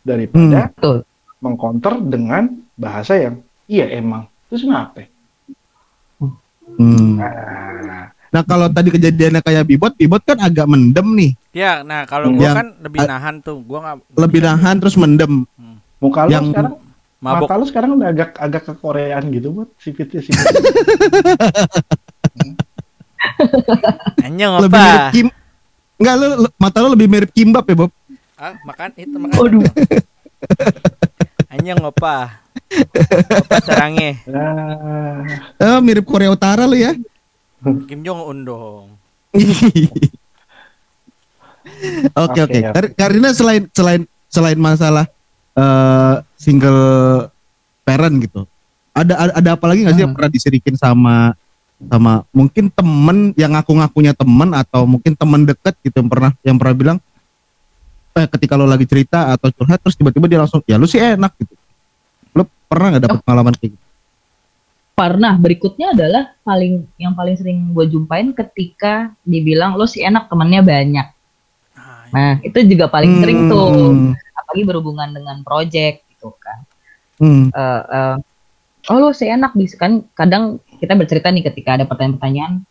daripada 0.03 0.69
Betul. 0.75 1.07
mengkonter 1.39 2.03
dengan 2.03 2.51
bahasa 2.75 3.15
yang 3.15 3.39
iya 3.65 3.87
emang 3.95 4.27
terus 4.51 4.67
kenapa? 4.67 5.07
Hmm. 6.73 7.19
Nah, 7.19 8.07
Nah 8.33 8.41
kalau 8.41 8.65
tadi 8.65 8.89
kejadiannya 8.89 9.45
kayak 9.45 9.61
Bibot, 9.69 9.93
Bibot 9.93 10.17
kan 10.25 10.41
agak 10.41 10.65
mendem 10.65 11.05
nih, 11.13 11.31
Ya, 11.53 11.85
nah 11.85 12.01
kalau 12.09 12.33
gua 12.33 12.49
Yang- 12.49 12.57
kan 12.57 12.67
lebih 12.81 12.99
nahan 13.05 13.35
tuh, 13.45 13.61
gua 13.61 13.79
nggak 13.85 13.97
lebih 14.17 14.39
nahan 14.41 14.75
terus 14.81 14.97
mendem. 14.97 15.45
muka 16.01 16.25
lo 16.25 16.33
Yang- 16.33 16.49
sekarang 16.49 16.73
mabok. 17.21 17.45
mata 17.45 17.61
lo 17.61 17.65
sekarang 17.69 17.89
udah 17.93 18.09
agak 18.09 18.29
agak 18.41 18.61
ke 18.65 18.73
Koreaan 18.81 19.23
gitu 19.29 19.53
buat 19.53 19.69
sipitnya 19.77 20.25
sipit. 20.25 20.41
Anjing 24.19 24.51
Lebih 24.59 24.71
mirip 24.73 24.99
apa? 24.99 25.11
Kim. 25.11 25.27
Enggak 25.95 26.15
lu 26.15 26.25
mata 26.55 26.77
lu 26.79 26.89
lebih 26.91 27.07
mirip 27.07 27.29
Kimbap 27.29 27.63
ya, 27.63 27.75
Bob. 27.77 27.91
Ah, 28.35 28.53
makan 28.61 28.89
itu 28.95 29.15
makan. 29.15 29.35
Waduh. 29.37 29.63
Anjing 31.47 31.79
apa? 31.79 32.15
Apa 33.29 33.57
serangnya? 33.61 34.11
Ah, 34.25 35.23
Eh, 35.57 35.79
mirip 35.79 36.03
Korea 36.03 36.29
Utara 36.29 36.65
lu 36.65 36.75
ya. 36.75 36.91
Kim 37.87 38.01
Jong 38.01 38.21
Un 38.25 38.39
dong. 38.43 38.85
Oke 42.13 42.39
Oke, 42.41 42.59
ya. 42.59 42.71
Kar- 42.71 42.93
Karina 42.93 43.31
selain 43.31 43.63
selain 43.71 44.01
selain 44.27 44.59
masalah 44.59 45.07
eh 45.53 46.15
single 46.35 46.83
parent 47.81 48.19
gitu. 48.19 48.43
Ada 48.91 49.13
ada, 49.17 49.31
ada 49.33 49.49
apa 49.55 49.65
lagi 49.65 49.81
nggak 49.81 49.95
sih 49.95 50.03
yang 50.03 50.11
Hmm. 50.11 50.17
pernah 50.19 50.31
disirikin 50.31 50.75
sama 50.75 51.33
sama 51.89 52.23
mungkin 52.31 52.71
temen 52.71 53.31
yang 53.35 53.51
ngaku-ngakunya 53.57 54.13
temen 54.15 54.49
atau 54.55 54.87
mungkin 54.87 55.13
temen 55.15 55.43
deket 55.47 55.75
gitu 55.83 55.95
yang 55.99 56.09
pernah 56.09 56.31
yang 56.43 56.57
pernah 56.59 56.75
bilang 56.75 56.97
eh 58.13 58.27
ketika 58.29 58.53
lo 58.53 58.69
lagi 58.69 58.85
cerita 58.85 59.33
atau 59.33 59.49
curhat 59.49 59.81
terus 59.81 59.97
tiba-tiba 59.97 60.29
dia 60.29 60.39
langsung 60.41 60.61
ya 60.69 60.77
lu 60.77 60.85
sih 60.85 61.01
enak 61.01 61.33
gitu. 61.41 61.53
Lo 62.37 62.45
pernah 62.69 62.93
nggak 62.93 63.03
dapet 63.09 63.19
pengalaman 63.25 63.53
kayak 63.57 63.73
gitu? 63.73 63.85
Pernah 64.93 65.33
berikutnya 65.41 65.97
adalah 65.97 66.37
paling 66.45 66.85
yang 67.01 67.17
paling 67.17 67.33
sering 67.33 67.73
gue 67.73 67.85
jumpain 67.89 68.29
ketika 68.29 69.09
dibilang 69.25 69.73
lo 69.73 69.89
sih 69.89 70.05
enak 70.05 70.29
temennya 70.29 70.61
banyak. 70.61 71.07
Nah, 71.73 72.05
Nah 72.13 72.31
itu 72.45 72.61
juga 72.69 72.85
paling 72.85 73.17
sering 73.17 73.49
tuh, 73.49 73.73
Hmm, 73.73 74.13
apalagi 74.37 74.63
berhubungan 74.69 75.09
dengan 75.09 75.41
project 75.41 76.05
gitu 76.13 76.29
kan. 76.37 76.61
hmm, 77.17 77.49
Eh, 77.49 77.81
eh, 77.89 78.15
oh 78.93 78.97
lo 79.01 79.09
sih 79.17 79.33
enak 79.33 79.57
bisa 79.57 79.81
kan 79.81 80.05
kadang 80.13 80.61
kita 80.83 80.99
bercerita 80.99 81.31
nih 81.31 81.47
ketika 81.47 81.79
ada 81.79 81.87
pertanyaan-pertanyaan. 81.87 82.67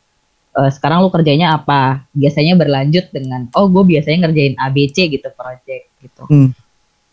eh, 0.52 0.68
sekarang 0.68 1.00
lo 1.00 1.08
kerjanya 1.08 1.56
apa? 1.56 2.04
Biasanya 2.12 2.60
berlanjut 2.60 3.08
dengan 3.08 3.48
oh 3.56 3.72
gue 3.72 3.96
biasanya 3.96 4.28
ngerjain 4.28 4.52
ABC 4.60 5.08
gitu 5.08 5.32
project 5.32 5.88
gitu. 6.04 6.28
Hmm. 6.28 6.52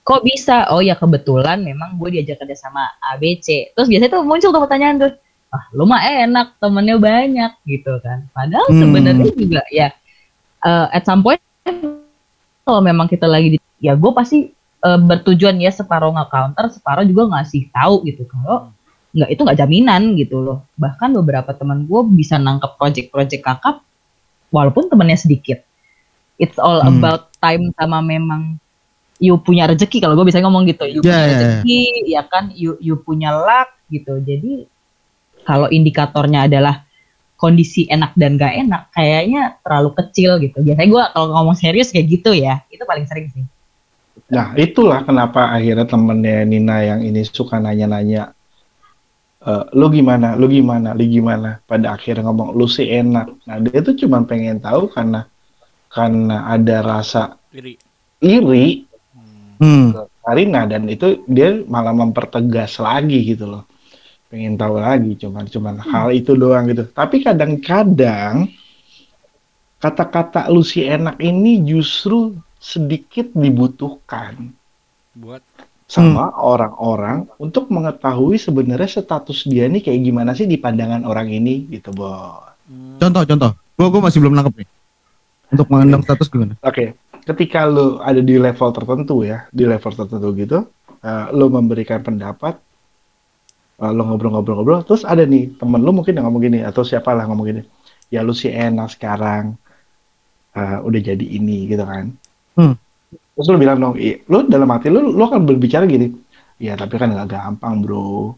Kok 0.03 0.27
bisa? 0.27 0.68
Oh 0.75 0.84
ya 0.84 1.00
kebetulan 1.00 1.63
memang 1.63 1.96
gue 1.96 2.20
diajak 2.20 2.44
kerja 2.44 2.60
sama 2.60 2.91
ABC. 3.00 3.72
Terus 3.72 3.88
biasanya 3.88 4.12
tuh 4.12 4.27
muncul 4.27 4.51
tuh 4.51 4.60
pertanyaan 4.60 5.00
tuh, 5.00 5.12
ah 5.56 5.63
lu 5.72 5.88
mah 5.88 6.03
enak 6.03 6.60
temennya 6.60 7.00
banyak 7.00 7.51
gitu 7.63 7.96
kan. 8.03 8.27
Padahal 8.36 8.68
Hmm. 8.68 8.82
sebenarnya 8.84 9.32
juga 9.32 9.63
ya 9.72 9.88
eh, 10.68 10.88
at 10.91 11.08
some 11.08 11.24
point 11.24 11.39
kalau 12.68 12.84
memang 12.84 13.08
kita 13.08 13.24
lagi 13.24 13.56
di, 13.56 13.58
ya 13.79 13.96
gue 13.96 14.12
pasti 14.12 14.51
eh, 14.84 15.00
bertujuan 15.00 15.63
ya 15.63 15.72
separuh 15.72 16.12
nggak 16.12 16.27
counter, 16.27 16.65
separuh 16.75 17.08
juga 17.08 17.39
ngasih 17.39 17.72
tahu 17.72 18.03
gitu 18.03 18.27
kalau 18.27 18.68
nggak 19.10 19.30
itu 19.34 19.42
nggak 19.42 19.60
jaminan 19.60 20.01
gitu 20.16 20.38
loh. 20.39 20.66
Bahkan 20.78 21.13
beberapa 21.18 21.51
teman 21.54 21.86
gue 21.86 22.01
bisa 22.13 22.38
nangkep 22.38 22.78
project-project 22.78 23.42
kakap 23.42 23.82
walaupun 24.50 24.89
temennya 24.89 25.18
sedikit. 25.18 25.62
It's 26.39 26.56
all 26.58 26.80
Hmm. 26.80 27.01
about 27.01 27.34
time 27.42 27.74
sama 27.75 28.00
memang 28.00 28.58
you 29.20 29.36
punya 29.36 29.68
rezeki 29.68 30.00
kalau 30.00 30.16
gue 30.16 30.32
bisa 30.32 30.39
ngomong 30.39 30.63
gitu. 30.66 30.88
You 30.88 31.01
Ya, 31.04 31.12
punya 31.12 31.20
ya, 31.20 31.28
ya. 31.28 31.32
rezeki, 31.36 31.82
ya 32.08 32.22
kan, 32.24 32.44
you 32.56 32.80
you 32.80 32.96
punya 32.96 33.36
luck 33.36 33.70
gitu. 33.92 34.24
Jadi 34.24 34.63
kalau 35.44 35.68
indikatornya 35.68 36.48
adalah 36.48 36.86
kondisi 37.36 37.88
enak 37.88 38.16
dan 38.20 38.36
gak 38.36 38.51
enak, 38.51 38.82
kayaknya 38.92 39.58
terlalu 39.63 39.96
kecil 39.96 40.39
gitu. 40.39 40.60
Biasanya 40.60 40.89
gue 40.92 41.04
kalau 41.16 41.28
ngomong 41.34 41.56
serius 41.56 41.89
kayak 41.89 42.08
gitu 42.12 42.32
ya, 42.36 42.63
itu 42.68 42.84
paling 42.84 43.08
sering 43.08 43.28
sih. 43.32 43.44
Nah, 44.30 44.54
itulah 44.54 45.01
kenapa 45.01 45.50
akhirnya 45.50 45.88
temennya 45.88 46.46
Nina 46.46 46.84
yang 46.86 47.00
ini 47.01 47.24
suka 47.25 47.58
nanya-nanya, 47.58 48.36
"Eh, 49.50 49.63
lu 49.74 49.89
gimana, 49.89 50.38
lu 50.38 50.46
gimana, 50.46 50.94
lu 50.94 51.10
gimana? 51.10 51.58
Pada 51.65 51.98
akhirnya 51.98 52.29
ngomong, 52.29 52.53
lu 52.53 52.70
sih 52.70 52.86
enak. 52.86 53.50
Nah, 53.50 53.58
dia 53.65 53.82
tuh 53.82 53.98
cuma 53.98 54.22
pengen 54.22 54.62
tahu 54.62 54.94
karena 54.94 55.25
karena 55.89 56.46
ada 56.53 56.77
rasa 56.86 57.34
iri. 57.50 57.74
iri 58.22 58.86
hmm. 59.58 59.89
ke 59.89 60.01
Karina 60.22 60.70
dan 60.70 60.86
itu 60.86 61.25
dia 61.25 61.65
malah 61.65 61.98
mempertegas 61.98 62.77
lagi 62.77 63.25
gitu 63.25 63.50
loh. 63.50 63.65
Pengen 64.29 64.53
tahu 64.53 64.77
lagi, 64.77 65.18
cuman 65.18 65.50
cuman 65.50 65.82
hal 65.82 66.13
itu 66.13 66.38
doang 66.38 66.70
gitu. 66.70 66.86
Tapi 66.86 67.25
kadang-kadang 67.25 68.53
kata-kata 69.82 70.46
lu 70.53 70.62
sih 70.62 70.86
enak 70.86 71.17
ini 71.17 71.65
justru 71.65 72.38
sedikit 72.62 73.34
dibutuhkan. 73.34 74.54
buat 75.17 75.41
sama 75.89 76.30
orang-orang 76.38 77.25
untuk 77.41 77.73
mengetahui 77.73 78.38
sebenarnya 78.38 79.02
status 79.02 79.49
dia 79.49 79.65
nih 79.65 79.82
kayak 79.82 80.06
gimana 80.06 80.38
sih 80.38 80.45
di 80.45 80.62
pandangan 80.62 81.02
orang 81.02 81.34
ini 81.34 81.65
gitu, 81.65 81.89
Bo. 81.89 82.13
hmm, 82.69 83.02
Contoh 83.02 83.25
contoh. 83.25 83.52
Gua 83.73 83.88
gua 83.89 84.02
masih 84.06 84.21
belum 84.21 84.38
nangkep 84.38 84.54
nih. 84.62 84.69
Untuk 85.49 85.65
mengendang 85.73 86.06
status 86.06 86.30
gimana? 86.30 86.54
Oke, 86.62 86.93
ketika 87.25 87.65
lu 87.65 87.97
ada 88.06 88.21
di 88.21 88.38
level 88.38 88.69
tertentu 88.69 89.25
ya, 89.25 89.49
di 89.49 89.65
level 89.65 89.89
tertentu 89.89 90.30
gitu, 90.38 90.58
eh, 91.02 91.25
lu 91.34 91.49
memberikan 91.49 92.06
pendapat, 92.06 92.54
eh, 93.82 93.89
lu 93.89 94.06
ngobrol-ngobrol-ngobrol, 94.06 94.86
terus 94.86 95.02
ada 95.02 95.25
nih 95.25 95.58
temen 95.58 95.82
lu 95.82 95.89
mungkin 95.89 96.13
yang 96.13 96.30
ngomong 96.30 96.43
gini 96.45 96.62
atau 96.62 96.86
siapalah 96.86 97.25
ngomong 97.25 97.45
gini, 97.49 97.62
ya 98.13 98.21
lu 98.21 98.38
sih 98.38 98.54
enak 98.54 98.93
sekarang, 98.93 99.58
eh, 100.54 100.78
udah 100.86 101.02
jadi 101.02 101.25
ini 101.25 101.65
gitu 101.65 101.82
kan. 101.82 102.13
Hmm. 102.54 102.78
Terus 103.39 103.47
lu 103.56 103.56
bilang 103.56 103.80
dong, 103.80 103.95
"Ih, 103.95 104.19
lu 104.28 104.43
dalam 104.52 104.67
hati 104.67 104.91
lu, 104.91 105.15
lu 105.15 105.23
akan 105.23 105.47
berbicara 105.47 105.88
gini, 105.88 106.12
ya 106.60 106.75
tapi 106.75 106.99
kan 106.99 107.08
nggak 107.15 107.30
gampang 107.32 107.80
bro, 107.80 108.36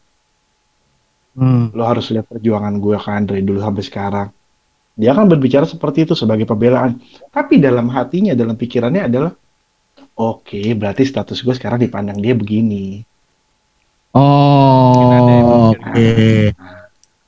Hmm. 1.32 1.72
lo 1.72 1.84
harus 1.88 2.12
lihat 2.12 2.28
perjuangan 2.28 2.76
gue 2.76 2.98
kan 3.00 3.24
dari 3.24 3.40
dulu 3.42 3.64
sampai 3.64 3.84
sekarang. 3.88 4.28
Dia 5.00 5.16
akan 5.16 5.32
berbicara 5.32 5.64
seperti 5.64 6.04
itu 6.04 6.14
sebagai 6.14 6.44
pembelaan. 6.44 7.00
Tapi 7.32 7.56
dalam 7.56 7.88
hatinya, 7.88 8.36
dalam 8.36 8.60
pikirannya 8.60 9.08
adalah, 9.08 9.32
oke, 10.20 10.62
berarti 10.76 11.08
status 11.08 11.40
gue 11.40 11.56
sekarang 11.56 11.80
dipandang 11.80 12.20
dia 12.20 12.36
begini. 12.36 13.00
Oh, 14.12 15.72
oke. 15.72 15.96
mikir 15.96 16.81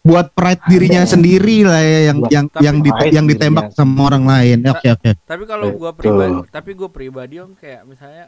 Buat 0.03 0.35
pride 0.35 0.59
dirinya 0.67 1.07
Ada. 1.07 1.15
sendiri 1.15 1.63
lah 1.63 1.79
ya 1.79 2.11
yang 2.11 2.19
Buat 2.19 2.31
yang 2.35 2.45
tapi 2.51 2.63
yang, 2.67 2.77
di- 2.83 3.11
yang 3.15 3.25
ditembak 3.25 3.71
dirinya. 3.71 3.77
sama 3.79 3.99
orang 4.03 4.23
lain. 4.27 4.57
Oke 4.67 4.87
oke. 4.91 5.09
tapi 5.23 5.43
kalau 5.47 5.71
gua 5.71 5.91
Betul. 5.95 5.99
pribadi 6.03 6.37
tapi 6.51 6.69
gua 6.75 6.89
pribadi 6.91 7.35
om 7.39 7.55
kayak 7.55 7.87
misalnya 7.87 8.25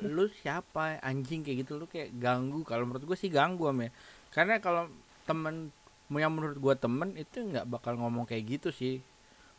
lu 0.00 0.30
siapa 0.30 1.02
anjing 1.02 1.42
kayak 1.42 1.66
gitu 1.66 1.76
lu 1.76 1.90
kayak 1.90 2.14
ganggu 2.14 2.62
kalau 2.62 2.86
menurut 2.86 3.02
gua 3.04 3.18
sih 3.18 3.26
ganggu 3.26 3.66
om 3.66 3.78
ya 3.82 3.90
karena 4.30 4.62
kalau 4.62 4.86
temen 5.26 5.74
yang 6.10 6.30
menurut 6.30 6.56
gua 6.56 6.74
temen 6.74 7.18
itu 7.18 7.42
nggak 7.42 7.66
bakal 7.66 7.98
ngomong 7.98 8.22
kayak 8.22 8.46
gitu 8.46 8.70
sih 8.70 9.02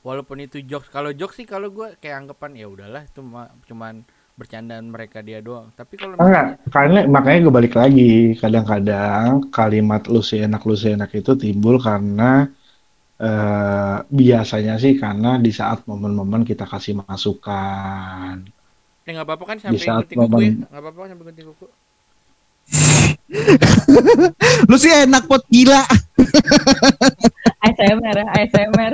walaupun 0.01 0.39
itu 0.39 0.63
jokes 0.63 0.87
kalau 0.87 1.11
jokes 1.11 1.35
sih 1.35 1.43
kalau 1.43 1.67
gua 1.67 1.99
kayak 1.99 2.25
anggapan 2.25 2.55
ya 2.55 2.71
udahlah 2.71 3.03
itu 3.03 3.19
mah 3.19 3.51
cuman 3.67 4.07
bercandaan 4.41 4.85
mereka 4.95 5.19
dia 5.27 5.39
doang 5.47 5.65
tapi 5.79 5.93
kalau 6.01 6.15
misalnya 6.17 6.29
Enggak, 6.31 6.47
karena 6.75 6.99
makanya 7.15 7.39
gue 7.45 7.53
balik 7.59 7.73
lagi. 7.81 8.11
Kadang-kadang 8.41 9.25
kalimat 9.57 10.01
lu 10.11 10.21
sih 10.29 10.39
enak, 10.45 10.61
lu 10.69 10.75
sih 10.81 10.91
enak 10.95 11.09
itu 11.19 11.31
timbul 11.43 11.75
karena 11.87 12.23
eh, 13.27 13.97
biasanya 14.19 14.73
sih 14.83 14.93
karena 15.03 15.29
di 15.45 15.51
saat 15.59 15.79
momen-momen 15.89 16.41
kita 16.49 16.65
kasih 16.71 16.93
masukan. 17.01 18.35
eh 19.07 19.11
nggak 19.17 19.25
apa-apa 19.27 19.45
kan 19.49 19.57
sampai 19.57 19.87
saat 19.87 20.05
gunting 20.05 20.19
kuku 20.21 20.39
ya 20.45 20.51
momen- 20.53 20.59
nggak 20.69 20.81
apa-apa 20.81 20.99
kan 21.03 21.09
sampai 21.13 21.25
gunting 21.29 21.47
kuku 21.53 21.65
Lu 24.69 24.75
sih 24.77 24.91
enak 24.91 25.23
pot 25.29 25.43
gila. 25.49 25.81
ASMR 27.65 28.15
ya, 28.17 28.25
ASMR. 28.35 28.93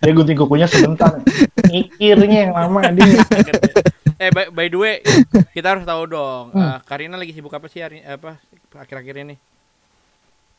Dia 0.00 0.12
gunting 0.12 0.34
kukunya 0.34 0.64
sebentar. 0.64 1.20
Mikirnya 1.62 2.48
yang 2.48 2.52
lama 2.52 2.80
dia. 2.88 3.20
eh 4.16 4.28
by, 4.28 4.48
by 4.48 4.66
the 4.66 4.76
way 4.76 4.94
kita 5.50 5.64
harus 5.70 5.84
tahu 5.84 6.04
dong 6.06 6.52
Hmm. 6.52 6.60
eh, 6.60 6.78
Karina 6.82 7.16
lagi 7.16 7.32
sibuk 7.32 7.48
apa 7.50 7.64
sih 7.66 7.80
hari 7.80 8.00
apa 8.00 8.36
akhir-akhir 8.70 9.16
ini 9.18 9.36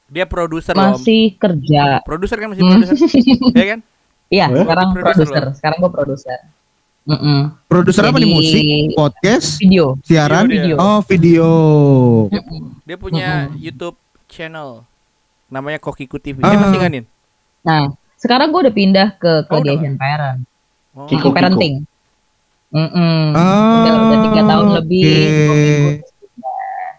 dia 0.08 0.26
produser 0.26 0.74
loh. 0.74 0.98
Masih 0.98 1.38
kerja. 1.38 2.02
produser 2.02 2.38
kan 2.38 2.50
masih 2.50 2.64
Hmm. 2.64 2.82
produser 2.82 3.10
ya 3.54 3.66
kan 3.68 3.80
Iya, 4.28 4.46
Eh? 4.48 4.64
sekarang 4.64 4.88
Produser. 4.96 5.44
Sekarang 5.54 5.78
gue 5.78 5.92
produser. 5.92 6.40
Mm-mm. 7.04 7.52
Produser 7.68 8.04
apa 8.04 8.16
nih 8.16 8.30
musik, 8.30 8.64
podcast, 8.94 9.58
Video. 9.58 9.98
siaran? 10.02 10.48
Video, 10.48 10.64
dia. 10.72 10.76
Oh 10.80 11.00
video. 11.02 11.50
dia 12.82 12.96
punya 12.96 13.30
Mm-mm. 13.46 13.60
YouTube 13.60 13.98
channel 14.26 14.86
namanya 15.48 15.78
Kokiku 15.78 16.16
TV 16.16 16.40
Ah. 16.40 16.48
dia 16.48 16.58
masih 16.58 16.78
nggak 16.80 16.92
Nin? 16.94 17.06
Nah, 17.62 17.92
sekarang 18.22 18.54
gue 18.54 18.62
udah 18.70 18.76
pindah 18.76 19.08
ke 19.18 19.50
ke 19.50 19.54
Oh, 19.58 19.66
Asian 19.66 19.98
Parent, 19.98 20.46
Oh, 20.94 21.10
Kiko. 21.10 21.34
ke 21.34 21.36
parenting. 21.36 21.82
Mm-mm. 22.72 23.36
Ah, 23.36 23.84
udah, 23.84 23.94
udah 24.08 24.18
tiga 24.30 24.42
tahun 24.46 24.68
lebih. 24.80 25.12
terus 25.98 26.14
pindah. 26.16 26.90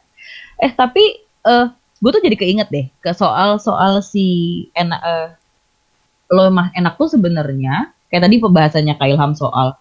Eh 0.61 0.71
tapi 0.75 1.05
eh 1.25 1.67
gue 1.73 2.11
tuh 2.11 2.23
jadi 2.23 2.37
keinget 2.37 2.69
deh 2.69 2.87
ke 2.99 3.15
soal 3.15 3.57
soal 3.57 4.03
si 4.03 4.27
enak 4.75 5.01
eh, 5.01 5.29
lo 6.29 6.51
mah 6.51 6.75
enak 6.75 6.99
tuh 6.99 7.09
sebenarnya 7.09 7.89
kayak 8.11 8.27
tadi 8.27 8.37
pembahasannya 8.37 8.95
Kak 8.97 9.09
Ilham 9.09 9.33
soal 9.33 9.79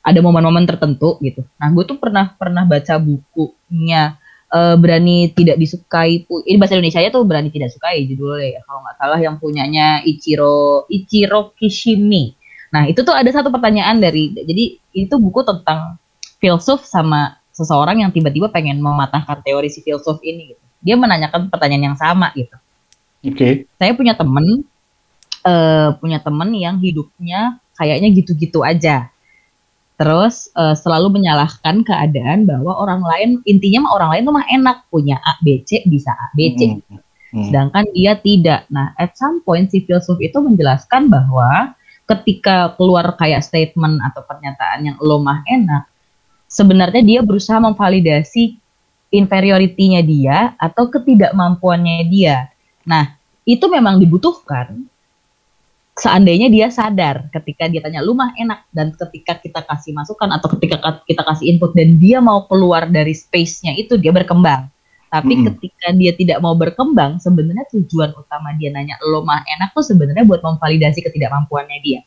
ada 0.00 0.18
momen-momen 0.18 0.64
tertentu 0.64 1.20
gitu. 1.20 1.44
Nah 1.60 1.68
gue 1.70 1.84
tuh 1.84 2.00
pernah 2.00 2.32
pernah 2.34 2.64
baca 2.64 2.96
bukunya 2.96 4.16
eh, 4.50 4.76
berani 4.76 5.30
tidak 5.32 5.56
disukai 5.56 6.26
ini 6.26 6.56
bahasa 6.58 6.76
Indonesia 6.76 7.06
tuh 7.10 7.22
berani 7.26 7.48
tidak 7.54 7.70
sukai 7.70 8.04
judulnya 8.06 8.58
ya 8.58 8.60
kalau 8.66 8.80
nggak 8.82 8.96
salah 8.98 9.20
yang 9.22 9.36
punyanya 9.38 10.02
Ichiro 10.02 10.86
Ichiro 10.90 11.54
Kishimi. 11.56 12.34
Nah 12.70 12.86
itu 12.86 13.02
tuh 13.02 13.14
ada 13.14 13.30
satu 13.30 13.50
pertanyaan 13.50 13.98
dari 13.98 14.30
jadi 14.34 14.78
itu 14.94 15.14
buku 15.18 15.42
tentang 15.42 15.98
filsuf 16.38 16.86
sama 16.86 17.38
seseorang 17.50 18.00
yang 18.00 18.10
tiba-tiba 18.10 18.48
pengen 18.48 18.80
mematahkan 18.80 19.42
teori 19.44 19.68
si 19.68 19.82
filsuf 19.84 20.22
ini 20.24 20.54
gitu. 20.54 20.64
Dia 20.80 20.96
menanyakan 20.96 21.52
pertanyaan 21.52 21.92
yang 21.92 21.98
sama 21.98 22.32
gitu. 22.32 22.56
Oke. 23.20 23.68
Saya 23.76 23.92
punya 23.92 24.16
temen 24.16 24.64
eh 25.40 25.88
punya 26.00 26.20
temen 26.20 26.52
yang 26.56 26.76
hidupnya 26.80 27.60
kayaknya 27.76 28.08
gitu-gitu 28.12 28.64
aja. 28.64 29.12
Terus 30.00 30.48
eh, 30.56 30.72
selalu 30.72 31.20
menyalahkan 31.20 31.84
keadaan 31.84 32.48
bahwa 32.48 32.72
orang 32.80 33.04
lain 33.04 33.30
intinya 33.44 33.84
mah 33.84 33.92
orang 34.00 34.10
lain 34.16 34.22
tuh 34.24 34.34
mah 34.40 34.46
enak 34.48 34.76
punya 34.88 35.20
A 35.20 35.36
B 35.44 35.60
C 35.68 35.84
bisa 35.84 36.16
A 36.16 36.32
B 36.32 36.56
C 36.56 36.80
Hmm. 36.80 36.98
Hmm. 37.30 37.46
sedangkan 37.46 37.86
dia 37.94 38.18
tidak. 38.18 38.66
Nah, 38.74 38.90
at 38.98 39.14
some 39.14 39.38
point 39.46 39.70
si 39.70 39.86
filsuf 39.86 40.18
itu 40.18 40.34
menjelaskan 40.42 41.06
bahwa 41.06 41.78
ketika 42.10 42.74
keluar 42.74 43.14
kayak 43.14 43.46
statement 43.46 44.02
atau 44.02 44.26
pernyataan 44.26 44.90
yang 44.90 44.96
lo 44.98 45.22
mah 45.22 45.46
enak, 45.46 45.86
sebenarnya 46.50 47.06
dia 47.06 47.20
berusaha 47.22 47.62
memvalidasi 47.62 48.58
inferiority-nya 49.14 50.02
dia 50.02 50.58
atau 50.58 50.90
ketidakmampuannya 50.90 52.02
dia. 52.10 52.50
Nah, 52.82 53.14
itu 53.46 53.62
memang 53.70 54.02
dibutuhkan 54.02 54.90
seandainya 56.00 56.48
dia 56.48 56.72
sadar 56.72 57.28
ketika 57.28 57.68
dia 57.68 57.84
tanya 57.84 58.00
lu 58.00 58.16
mah 58.16 58.32
enak 58.40 58.64
dan 58.72 58.96
ketika 58.96 59.36
kita 59.36 59.60
kasih 59.68 59.92
masukan 59.92 60.32
atau 60.32 60.48
ketika 60.56 60.80
ka- 60.80 61.04
kita 61.04 61.20
kasih 61.28 61.52
input 61.52 61.76
dan 61.76 62.00
dia 62.00 62.24
mau 62.24 62.48
keluar 62.48 62.88
dari 62.88 63.12
space-nya 63.12 63.76
itu 63.76 64.00
dia 64.00 64.08
berkembang. 64.08 64.72
Tapi 65.10 65.34
Mm-mm. 65.36 65.46
ketika 65.52 65.90
dia 65.92 66.14
tidak 66.14 66.38
mau 66.38 66.54
berkembang, 66.54 67.18
sebenarnya 67.18 67.66
tujuan 67.74 68.14
utama 68.14 68.54
dia 68.56 68.70
nanya 68.70 68.94
lo 69.02 69.26
mah 69.26 69.42
enak 69.42 69.74
tuh 69.74 69.82
sebenarnya 69.82 70.22
buat 70.22 70.40
memvalidasi 70.40 71.02
ketidakmampuannya 71.02 71.78
dia. 71.82 72.00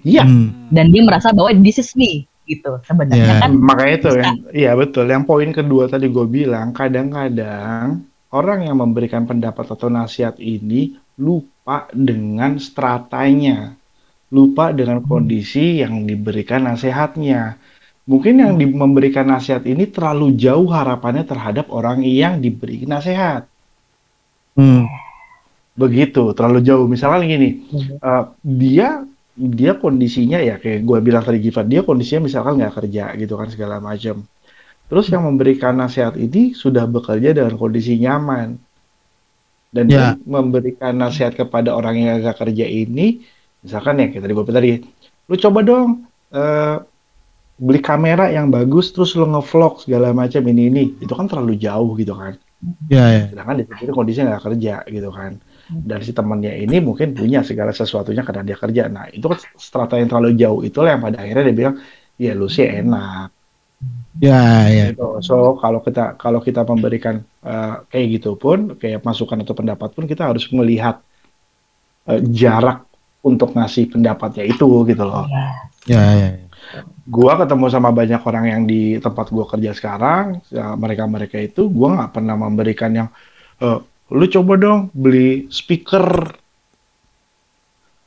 Iya. 0.00 0.24
Hmm. 0.24 0.72
Dan 0.72 0.88
dia 0.88 1.04
merasa 1.04 1.36
bahwa 1.36 1.52
this 1.60 1.76
is 1.76 1.92
me 1.92 2.24
gitu. 2.48 2.80
Ya. 2.80 2.86
Sebenarnya 2.88 3.34
kan 3.44 3.50
Makanya 3.60 3.94
itu 4.00 4.08
bisa. 4.08 4.22
yang, 4.24 4.36
iya 4.56 4.72
betul. 4.72 5.04
Yang 5.04 5.24
poin 5.28 5.50
kedua 5.52 5.84
tadi 5.84 6.06
gue 6.08 6.26
bilang, 6.26 6.72
kadang-kadang 6.72 8.08
orang 8.32 8.60
yang 8.64 8.80
memberikan 8.80 9.28
pendapat 9.28 9.66
atau 9.76 9.92
nasihat 9.92 10.40
ini 10.40 10.96
lupa 11.16 11.88
dengan 11.92 12.56
stratanya, 12.60 13.74
lupa 14.32 14.70
dengan 14.72 15.00
kondisi 15.04 15.80
yang 15.82 16.04
diberikan 16.08 16.68
nasihatnya. 16.68 17.56
Mungkin 18.06 18.34
yang 18.38 18.52
di- 18.60 18.70
memberikan 18.70 19.26
nasihat 19.26 19.66
ini 19.66 19.90
terlalu 19.90 20.36
jauh 20.38 20.68
harapannya 20.70 21.24
terhadap 21.26 21.66
orang 21.74 22.06
yang 22.06 22.38
diberi 22.38 22.86
nasihat. 22.86 23.50
Hmm. 24.56 24.86
Begitu, 25.76 26.32
terlalu 26.36 26.60
jauh. 26.64 26.86
Misalnya 26.88 27.24
gini, 27.28 27.50
Hmm. 27.68 28.00
eh, 28.00 28.24
dia 28.42 28.88
dia 29.36 29.76
kondisinya 29.76 30.40
ya 30.40 30.56
kayak 30.56 30.80
gue 30.88 30.98
bilang 31.04 31.20
tadi 31.20 31.38
Gifat, 31.44 31.68
dia 31.68 31.84
kondisinya 31.84 32.24
misalkan 32.28 32.56
nggak 32.56 32.74
kerja 32.80 33.04
gitu 33.20 33.36
kan 33.36 33.48
segala 33.52 33.76
macam. 33.84 34.24
Terus 34.88 35.06
yang 35.12 35.24
memberikan 35.28 35.74
nasihat 35.76 36.14
ini 36.16 36.54
sudah 36.56 36.84
bekerja 36.88 37.36
dengan 37.36 37.54
kondisi 37.60 37.98
nyaman. 38.00 38.56
Dan 39.70 39.92
dia 39.92 40.16
memberikan 40.24 40.96
nasihat 40.96 41.36
kepada 41.36 41.74
orang 41.76 42.00
yang 42.00 42.22
agak 42.22 42.40
kerja 42.40 42.64
ini, 42.64 43.20
misalkan 43.60 44.00
ya 44.00 44.06
gue 44.08 44.24
bilang 44.24 44.56
tadi, 44.56 44.80
lu 45.26 45.34
coba 45.36 45.58
dong 45.60 45.88
eh, 46.32 46.76
beli 47.56 47.80
kamera 47.80 48.32
yang 48.32 48.48
bagus, 48.48 48.92
terus 48.92 49.12
lu 49.16 49.28
ngevlog 49.28 49.84
segala 49.84 50.16
macam 50.16 50.42
ini 50.48 50.62
ini, 50.72 50.82
itu 51.00 51.12
kan 51.12 51.28
terlalu 51.28 51.60
jauh 51.60 51.92
gitu 51.96 52.16
kan. 52.16 52.36
Ya, 52.88 53.04
ya. 53.12 53.24
Sedangkan 53.28 53.60
di 53.60 53.64
sini 53.68 53.92
kondisinya 53.92 54.26
nggak 54.32 54.44
kerja 54.48 54.74
gitu 54.88 55.10
kan. 55.12 55.32
Dan 55.66 55.98
si 56.00 56.14
temannya 56.14 56.56
ini 56.62 56.78
mungkin 56.78 57.12
punya 57.12 57.42
segala 57.44 57.74
sesuatunya 57.74 58.22
karena 58.24 58.42
dia 58.46 58.56
kerja. 58.56 58.82
Nah 58.88 59.10
itu 59.12 59.26
kan 59.28 59.38
strata 59.58 59.98
yang 60.00 60.08
terlalu 60.08 60.38
jauh 60.38 60.60
itulah 60.64 60.94
yang 60.96 61.02
pada 61.04 61.20
akhirnya 61.20 61.52
dia 61.52 61.56
bilang, 61.56 61.76
ya 62.16 62.32
lu 62.32 62.48
sih 62.48 62.64
enak. 62.64 63.35
Ya, 64.16 64.64
ya. 64.72 64.96
Gitu. 64.96 65.20
So 65.20 65.60
kalau 65.60 65.84
kita 65.84 66.16
kalau 66.16 66.40
kita 66.40 66.64
memberikan 66.64 67.20
eh, 67.44 67.74
kayak 67.92 68.06
gitu 68.20 68.34
pun, 68.40 68.74
kayak 68.80 69.04
masukan 69.04 69.44
atau 69.44 69.52
pendapat 69.52 69.92
pun 69.92 70.08
kita 70.08 70.32
harus 70.32 70.48
melihat 70.56 71.04
eh, 72.08 72.20
jarak 72.32 72.88
untuk 73.20 73.52
ngasih 73.52 73.92
pendapatnya 73.92 74.44
itu 74.46 74.66
gitu 74.88 75.04
loh. 75.04 75.26
Ya, 75.84 76.00
ya. 76.00 76.02
ya. 76.16 76.30
Gua 77.06 77.38
ketemu 77.38 77.66
sama 77.70 77.94
banyak 77.94 78.18
orang 78.26 78.44
yang 78.50 78.62
di 78.66 78.98
tempat 78.98 79.30
gua 79.30 79.46
kerja 79.46 79.70
sekarang, 79.76 80.42
mereka 80.80 81.04
mereka 81.06 81.36
itu 81.38 81.70
gua 81.70 81.94
nggak 82.00 82.12
pernah 82.16 82.34
memberikan 82.34 82.90
yang 82.90 83.08
eh, 83.62 83.78
lu 84.10 84.26
coba 84.32 84.52
dong 84.58 84.80
beli 84.94 85.46
speaker, 85.52 86.06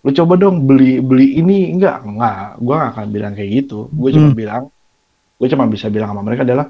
lu 0.03 0.11
coba 0.15 0.33
dong 0.39 0.63
beli 0.67 0.99
beli 1.03 1.39
ini 1.39 1.71
enggak 1.75 2.03
enggak, 2.03 2.59
gua 2.59 2.73
nggak 2.75 2.91
akan 2.95 3.07
bilang 3.11 3.33
kayak 3.35 3.51
gitu. 3.63 3.87
Gue 3.91 4.09
cuma 4.15 4.31
Hmm. 4.31 4.39
bilang, 4.39 4.63
gue 5.39 5.47
cuma 5.47 5.65
bisa 5.65 5.87
bilang 5.87 6.11
sama 6.11 6.21
mereka 6.21 6.43
adalah 6.43 6.67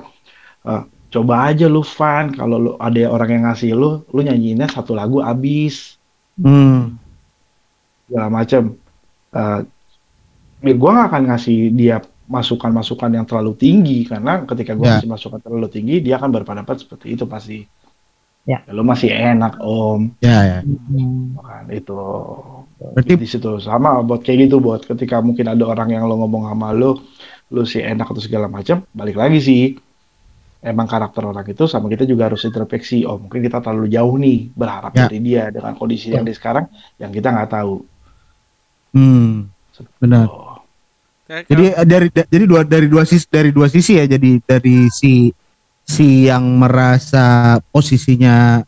eh, 0.63 0.81
coba 1.09 1.49
aja 1.49 1.65
lu 1.65 1.81
fun, 1.81 2.29
kalau 2.31 2.55
lu 2.55 2.71
ada 2.77 3.09
orang 3.09 3.29
yang 3.33 3.43
ngasih 3.49 3.73
lu, 3.73 4.05
lu 4.07 4.19
nyanyiinnya 4.21 4.69
satu 4.69 4.93
lagu 4.93 5.19
abis 5.19 5.97
Hmm. 6.39 6.95
segala 8.07 8.29
macam. 8.31 8.63
Eh, 9.29 9.59
ya 10.63 10.73
gue 10.73 10.89
gak 10.91 11.07
akan 11.11 11.23
ngasih 11.27 11.57
dia 11.73 11.97
masukan-masukan 12.29 13.09
yang 13.11 13.25
terlalu 13.25 13.57
tinggi 13.57 14.05
karena 14.05 14.45
ketika 14.45 14.77
gue 14.77 14.85
Ya. 14.85 15.01
ngasih 15.01 15.09
masukan 15.09 15.39
terlalu 15.41 15.67
tinggi 15.67 15.99
dia 15.99 16.15
akan 16.15 16.29
berpendapat 16.31 16.85
seperti 16.85 17.17
itu 17.17 17.25
pasti. 17.25 17.65
Ya. 18.47 18.65
lo 18.71 18.81
masih 18.81 19.13
enak 19.13 19.61
om, 19.61 20.09
Ya, 20.23 20.41
ya. 20.41 20.59
Hmm. 20.65 21.37
kan 21.37 21.67
itu. 21.69 21.93
Berarti 22.79 23.13
Di 23.19 23.27
situ 23.27 23.59
sama 23.61 23.99
buat 24.01 24.23
kayak 24.23 24.47
gitu 24.49 24.57
buat 24.57 24.81
ketika 24.87 25.19
mungkin 25.21 25.51
ada 25.51 25.67
orang 25.67 25.91
yang 25.93 26.07
lo 26.09 26.17
ngomong 26.17 26.49
sama 26.49 26.71
lo, 26.73 27.03
lo 27.49 27.65
sih 27.65 27.81
enak 27.81 28.05
atau 28.09 28.21
segala 28.21 28.45
macam, 28.45 28.85
balik 28.93 29.17
lagi 29.17 29.39
sih. 29.41 29.63
Emang 30.59 30.91
karakter 30.91 31.23
orang 31.23 31.47
itu 31.47 31.71
sama 31.71 31.87
kita 31.87 32.03
juga 32.03 32.27
harus 32.27 32.43
introspeksi. 32.43 33.07
Oh 33.07 33.15
mungkin 33.15 33.39
kita 33.39 33.63
terlalu 33.63 33.87
jauh 33.95 34.19
nih 34.19 34.51
berharap 34.51 34.91
Ya. 34.91 35.07
dari 35.07 35.17
dia 35.23 35.43
dengan 35.49 35.71
kondisi 35.73 36.11
yang 36.11 36.27
di 36.27 36.35
sekarang 36.35 36.67
yang 36.99 37.09
kita 37.15 37.31
nggak 37.31 37.49
tahu. 37.49 37.73
hmm, 38.91 39.47
benar. 40.03 40.27
Oh. 40.27 40.59
Jadi 41.29 41.77
dari 41.85 42.07
da- 42.09 42.25
jadi 42.25 42.43
dua 42.49 42.61
dari 42.65 42.89
dua 42.89 43.05
sisi 43.05 43.23
dari 43.29 43.53
dua 43.53 43.69
sisi 43.69 44.01
ya. 44.01 44.05
Jadi 44.09 44.41
dari 44.43 44.89
si 44.91 45.31
si 45.85 46.25
yang 46.27 46.43
merasa 46.59 47.57
posisinya 47.71 48.59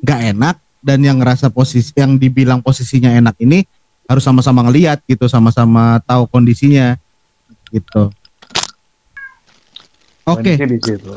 nggak 0.00 0.20
enak 0.32 0.56
dan 0.80 1.02
yang 1.02 1.18
ngerasa 1.18 1.50
posisi 1.50 1.90
yang 1.98 2.14
dibilang 2.16 2.62
posisinya 2.62 3.10
enak 3.10 3.36
ini 3.42 3.66
harus 4.06 4.22
sama-sama 4.22 4.62
ngelihat 4.70 5.02
gitu, 5.04 5.26
sama-sama 5.26 5.98
tahu 6.06 6.30
kondisinya 6.30 6.94
gitu. 7.70 8.12
Oke, 10.26 10.58
situ. 10.58 11.12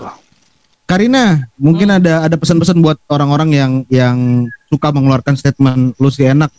Karina, 0.85 1.49
mungkin 1.57 1.89
ada 1.89 2.25
ada 2.25 2.35
pesan-pesan 2.37 2.81
buat 2.81 2.97
orang-orang 3.09 3.49
yang 3.53 3.71
yang 3.89 4.17
suka 4.69 4.89
mengeluarkan 4.89 5.37
statement 5.37 5.97
lu 5.97 6.09
sih 6.09 6.29
enak 6.29 6.49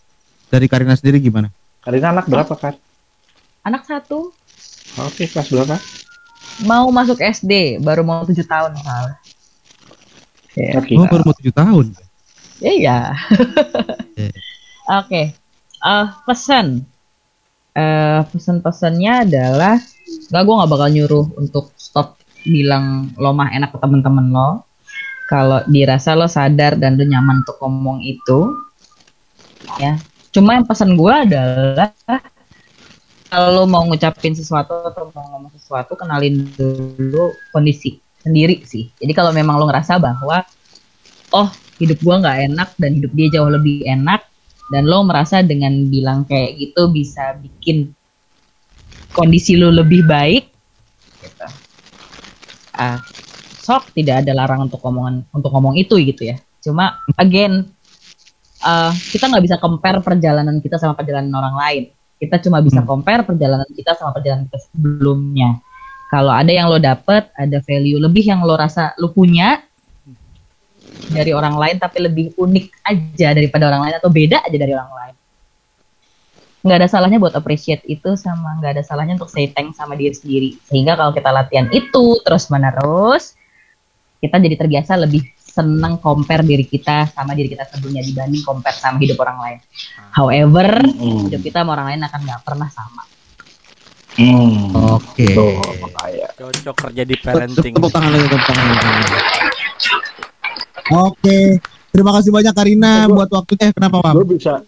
dari 0.51 0.67
Karina 0.67 0.95
sendiri 0.95 1.23
gimana? 1.23 1.51
Karina 1.83 2.15
anak 2.15 2.27
berapa 2.31 2.55
kan? 2.59 2.75
Anak 3.67 3.87
satu 3.87 4.35
Oke, 4.99 5.31
kelas 5.31 5.51
berapa? 5.55 5.79
mau 6.67 6.91
masuk 6.93 7.21
SD, 7.21 7.81
baru 7.81 8.05
mau 8.05 8.27
tujuh 8.27 8.45
tahun. 8.45 8.75
Ya. 8.77 8.99
Oke. 10.77 10.93
Oh, 10.99 11.07
baru 11.09 11.23
mau 11.25 11.37
tujuh 11.37 11.55
tahun. 11.55 11.87
Ya, 12.61 12.73
Iya. 12.75 12.99
Oke. 14.13 14.27
Oke. 15.01 15.23
Eh, 15.81 16.07
pesan. 16.29 16.85
Eh, 17.81 18.21
pesan-pesannya 18.29 19.13
adalah 19.25 19.77
nggak 20.29 20.43
gue 20.45 20.55
nggak 20.59 20.71
bakal 20.71 20.89
nyuruh 20.93 21.27
untuk 21.41 21.73
stop 21.81 22.21
bilang 22.45 23.15
lo 23.17 23.33
mah 23.33 23.49
enak 23.57 23.73
ke 23.73 23.79
temen-temen 23.81 24.27
lo. 24.29 24.69
Kalau 25.31 25.63
dirasa 25.71 26.19
lo 26.19 26.27
sadar 26.27 26.75
dan 26.77 26.99
lo 26.99 27.05
nyaman 27.07 27.47
untuk 27.47 27.57
ngomong 27.63 28.03
itu, 28.03 28.53
ya. 29.79 29.97
Cuma 30.35 30.59
yang 30.59 30.67
pesan 30.67 30.99
gue 30.99 31.15
adalah 31.15 31.95
kalau 33.31 33.65
mau 33.65 33.87
ngucapin 33.87 34.35
sesuatu 34.35 34.91
atau 34.91 35.15
mau 35.15 35.39
ngomong 35.39 35.55
sesuatu, 35.55 35.95
kenalin 35.95 36.51
dulu 36.59 37.31
kondisi 37.55 38.03
sendiri 38.27 38.67
sih. 38.67 38.91
Jadi 38.99 39.13
kalau 39.15 39.31
memang 39.31 39.57
lo 39.57 39.71
ngerasa 39.71 40.03
bahwa 40.03 40.43
oh 41.31 41.49
hidup 41.79 41.97
gua 42.03 42.21
nggak 42.21 42.39
enak 42.51 42.69
dan 42.77 42.91
hidup 42.99 43.13
dia 43.15 43.29
jauh 43.39 43.49
lebih 43.49 43.87
enak 43.87 44.30
dan 44.71 44.87
lo 44.87 45.03
merasa 45.03 45.43
dengan 45.43 45.91
bilang 45.91 46.23
kayak 46.25 46.55
gitu 46.57 46.89
bisa 46.95 47.35
bikin 47.43 47.91
kondisi 49.11 49.59
lo 49.59 49.75
lebih 49.75 50.07
baik 50.07 50.45
gitu. 51.21 51.47
Ah, 52.71 53.03
sok 53.61 53.93
tidak 53.93 54.25
ada 54.25 54.33
larangan 54.33 54.71
untuk 54.71 54.81
ngomongan 54.81 55.27
untuk 55.35 55.51
ngomong 55.53 55.75
itu 55.77 55.99
gitu 56.01 56.31
ya 56.31 56.39
cuma 56.63 56.97
again 57.19 57.67
ah, 58.63 58.95
kita 59.11 59.27
nggak 59.29 59.45
bisa 59.45 59.57
compare 59.59 60.01
perjalanan 60.01 60.63
kita 60.63 60.79
sama 60.79 60.95
perjalanan 60.95 61.35
orang 61.35 61.57
lain 61.59 61.83
kita 62.21 62.39
cuma 62.47 62.63
bisa 62.65 62.81
Hmm. 62.81 62.89
compare 62.89 63.23
perjalanan 63.27 63.69
kita 63.75 63.97
sama 63.99 64.15
perjalanan 64.15 64.47
kita 64.49 64.61
sebelumnya 64.71 65.59
kalau 66.09 66.33
ada 66.33 66.51
yang 66.53 66.71
lo 66.71 66.79
dapet 66.79 67.29
ada 67.35 67.59
value 67.65 68.01
lebih 68.01 68.25
yang 68.29 68.41
lo 68.47 68.55
rasa 68.57 68.95
lo 68.97 69.11
punya 69.13 69.61
dari 71.09 71.33
orang 71.33 71.57
lain 71.57 71.77
tapi 71.81 72.05
lebih 72.05 72.37
unik 72.37 72.67
aja 72.85 73.29
daripada 73.33 73.73
orang 73.73 73.89
lain 73.89 73.95
atau 73.97 74.11
beda 74.13 74.45
aja 74.45 74.57
dari 74.61 74.73
orang 74.77 74.93
lain 74.93 75.15
nggak 76.61 76.77
ada 76.77 76.89
salahnya 76.93 77.17
buat 77.17 77.33
appreciate 77.33 77.81
itu 77.89 78.21
sama 78.21 78.61
nggak 78.61 78.77
ada 78.77 78.83
salahnya 78.85 79.17
untuk 79.17 79.33
say 79.33 79.49
thanks 79.49 79.81
sama 79.81 79.97
diri 79.97 80.13
sendiri 80.13 80.51
sehingga 80.69 80.93
kalau 80.93 81.17
kita 81.17 81.33
latihan 81.33 81.73
itu 81.73 82.21
terus 82.21 82.53
menerus 82.53 83.33
kita 84.21 84.37
jadi 84.37 84.61
terbiasa 84.61 85.01
lebih 85.01 85.25
senang 85.41 85.99
compare 85.99 86.47
diri 86.47 86.63
kita 86.63 87.11
sama 87.11 87.35
diri 87.35 87.51
kita 87.51 87.67
sebelumnya 87.73 88.05
dibanding 88.07 88.45
compare 88.47 88.77
sama 88.79 89.03
hidup 89.03 89.19
orang 89.19 89.39
lain. 89.43 89.59
However, 90.15 90.69
Hmm. 90.79 91.27
hidup 91.27 91.43
kita 91.43 91.67
sama 91.67 91.75
orang 91.75 91.87
lain 91.91 92.01
akan 92.07 92.21
nggak 92.23 92.43
pernah 92.47 92.69
sama. 92.71 93.03
Hmm. 94.15 94.71
Oke. 94.95 95.27
Makanya. 95.83 96.29
Cocok 96.39 96.77
kerja 96.87 97.03
di 97.03 97.17
parenting. 97.19 97.73
Tepuk 97.75 97.91
tangan 97.91 98.11
lagi, 98.15 98.27
tepuk 98.31 98.47
tangan 98.47 98.65
lagi. 98.71 100.10
Oke. 100.93 101.59
Terima 101.89 102.11
kasih 102.13 102.31
banyak 102.31 102.53
Karina 102.53 102.91
Eh, 102.97 103.07
gua- 103.07 103.17
buat 103.19 103.31
waktunya. 103.33 103.67
Eh, 103.67 103.73
Kenapa, 103.73 103.99
Pam? 104.01 104.15
Gue 104.15 104.27
bisa, 104.33 104.63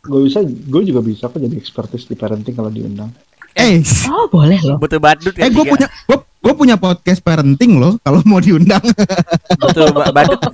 gue 0.00 0.20
bisa, 0.22 0.38
gue 0.42 0.82
juga 0.84 1.00
bisa 1.00 1.26
kok 1.26 1.36
jadi 1.36 1.52
expertise 1.52 2.04
di 2.04 2.14
parenting 2.14 2.54
kalau 2.54 2.68
diundang. 2.68 3.10
Eh, 3.52 3.82
Oh 4.06 4.26
boleh 4.26 4.58
loh. 4.60 4.78
Butuh 4.78 4.96
badut 4.96 5.34
ya 5.34 5.42
eh 5.42 5.50
gue 5.50 5.58
tiga. 5.60 5.74
punya 5.74 5.86
gue 5.90 6.16
gue 6.40 6.54
punya 6.54 6.76
podcast 6.76 7.18
parenting 7.18 7.76
loh 7.76 7.98
kalau 8.00 8.22
mau 8.24 8.38
diundang. 8.38 8.78
Butuh 9.60 9.90
ba- 9.90 10.14
badut. 10.14 10.38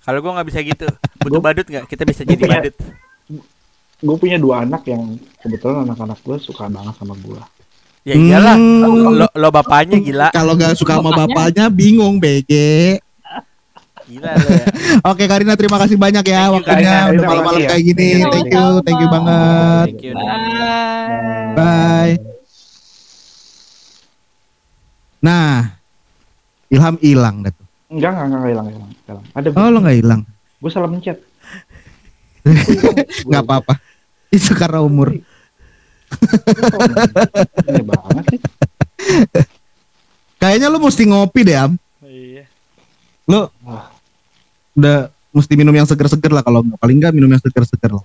Kalau 0.00 0.18
gua 0.18 0.32
nggak 0.34 0.48
bisa 0.48 0.58
gitu. 0.60 0.86
Butuh 1.16 1.38
Gua- 1.38 1.46
badut 1.46 1.62
nggak? 1.64 1.84
Kita 1.86 2.02
bisa 2.02 2.22
jadi 2.22 2.34
punya- 2.36 2.58
badut. 2.60 2.74
Gue 4.00 4.16
punya 4.16 4.36
dua 4.36 4.64
anak 4.64 4.82
yang 4.84 5.14
kebetulan 5.38 5.84
anak-anak 5.84 6.18
gue 6.18 6.36
suka 6.40 6.66
banget 6.66 6.94
sama 6.96 7.14
gue. 7.14 7.40
Ya 8.02 8.14
iyalah. 8.16 8.56
Hmm. 8.56 9.12
Lo, 9.14 9.28
lo 9.28 9.48
bapaknya 9.50 10.00
gila. 10.00 10.28
Kalau 10.30 10.56
gak 10.56 10.72
suka 10.74 10.96
sama 10.96 11.12
Bapaknya. 11.12 11.28
bapaknya 11.30 11.64
bingung 11.68 12.16
BG. 12.16 12.52
Gila 14.10 14.30
lo 14.34 14.48
ya. 14.50 14.66
Oke 15.14 15.24
Karina 15.24 15.54
terima 15.54 15.78
kasih 15.78 15.94
banyak 15.94 16.24
ya 16.26 16.34
Thank 16.34 16.50
you, 16.50 16.54
waktunya 16.58 16.90
Karina. 16.90 17.14
udah 17.14 17.24
malam-malam 17.24 17.60
ya. 17.62 17.68
kayak 17.70 17.82
gini. 17.86 18.08
Thank 18.10 18.18
you. 18.18 18.26
Thank 18.26 18.50
you, 18.50 18.66
thank 18.82 18.98
you 18.98 19.08
banget. 19.08 19.86
Thank 19.86 20.02
you. 20.02 20.14
Bye. 20.14 21.54
Bye. 21.54 22.14
Nah, 25.20 25.76
Ilham 26.66 26.96
hilang 26.98 27.44
dah 27.44 27.52
tuh. 27.52 27.66
Enggak, 27.90 28.10
enggak, 28.14 28.26
enggak 28.26 28.48
hilang, 28.48 28.66
hilang, 28.70 28.90
hilang. 29.04 29.24
Ada 29.34 29.48
Oh 29.52 29.68
lo 29.68 29.78
nggak 29.80 29.96
hilang? 29.98 30.22
Gue 30.58 30.70
salah 30.70 30.86
mencet. 30.86 31.18
Nggak 33.28 33.42
apa-apa. 33.44 33.74
Itu 34.32 34.56
karena 34.56 34.80
umur. 34.80 35.12
Ini 35.12 35.20
banget 37.84 38.24
sih. 38.32 38.40
Kayaknya 40.38 40.72
lo 40.72 40.80
mesti 40.80 41.04
ngopi 41.04 41.44
deh 41.44 41.58
Am. 41.58 41.76
Iya. 42.00 42.48
Lo 43.28 43.52
Wah. 43.60 43.89
Udah 44.80 44.96
mesti 45.30 45.52
minum 45.54 45.70
yang 45.76 45.86
seger-seger 45.86 46.32
lah 46.32 46.42
kalau 46.42 46.64
nggak 46.64 46.80
paling 46.80 46.96
nggak 46.98 47.12
minum 47.14 47.30
yang 47.30 47.42
seger-seger 47.44 47.92
lah. 47.92 48.04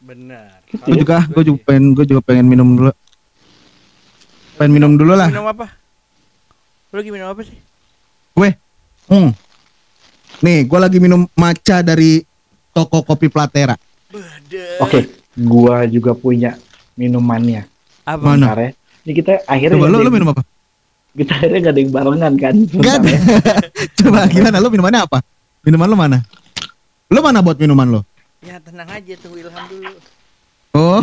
Benar. 0.00 0.64
Gue 0.86 0.96
juga, 0.98 1.22
gue 1.28 1.42
juga 1.44 1.58
pengen, 1.68 1.84
gue 1.92 2.04
juga 2.08 2.20
pengen 2.24 2.46
minum 2.48 2.68
dulu. 2.74 2.92
Pengen 4.56 4.72
minum 4.72 4.92
dulu 4.96 5.12
lah. 5.12 5.28
Minum 5.28 5.46
apa? 5.46 5.66
Lo 6.90 6.98
lagi 6.98 7.10
minum 7.12 7.28
apa 7.30 7.42
sih? 7.44 7.58
Hmm. 9.06 9.30
Nih, 10.42 10.66
gue 10.66 10.78
lagi 10.78 10.98
minum 10.98 11.24
matcha 11.38 11.80
dari 11.80 12.26
toko 12.74 13.06
kopi 13.06 13.30
Platera. 13.30 13.78
Oke, 14.82 15.08
gua 15.38 15.86
juga 15.88 16.12
punya 16.12 16.58
minumannya. 16.98 17.64
Apa? 18.06 18.34
Mana? 18.36 18.52
Ya. 18.58 18.70
Ini 19.06 19.12
kita 19.14 19.32
akhirnya 19.46 19.78
Coba 19.78 19.86
ada 19.86 19.96
lo 19.96 20.02
yang- 20.02 20.14
minum 20.14 20.28
apa? 20.34 20.42
kita 21.18 21.32
akhirnya 21.38 21.58
gak 21.62 21.72
ada 21.72 21.80
yang 21.80 21.92
barengan 21.92 22.32
kan. 22.36 22.54
Enggak 22.54 22.96
Bentar 23.00 23.14
ya. 23.14 23.20
Coba 24.02 24.18
gimana? 24.28 24.56
Lo 24.60 24.68
minumannya 24.68 25.00
apa? 25.06 25.18
Minuman 25.66 25.90
lo 25.90 25.96
mana? 25.98 26.18
Lo 27.10 27.18
mana 27.26 27.42
buat 27.42 27.58
minuman 27.58 27.90
lo? 27.90 28.00
Ya 28.38 28.62
tenang 28.62 28.86
aja 28.86 29.18
tunggu 29.18 29.42
Ilham 29.42 29.64
dulu. 29.66 29.98
Oh. 30.78 31.02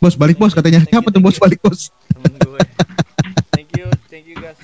Bos 0.00 0.16
balik 0.16 0.40
bos 0.40 0.56
katanya. 0.56 0.80
Siapa 0.88 1.12
tuh 1.12 1.20
bos 1.20 1.36
balik 1.36 1.60
bos? 1.60 1.92
Temen 2.08 2.32
gue. 2.40 2.60
thank 3.52 3.68
you, 3.76 3.86
thank 4.08 4.24
you 4.24 4.40
guys. 4.40 4.56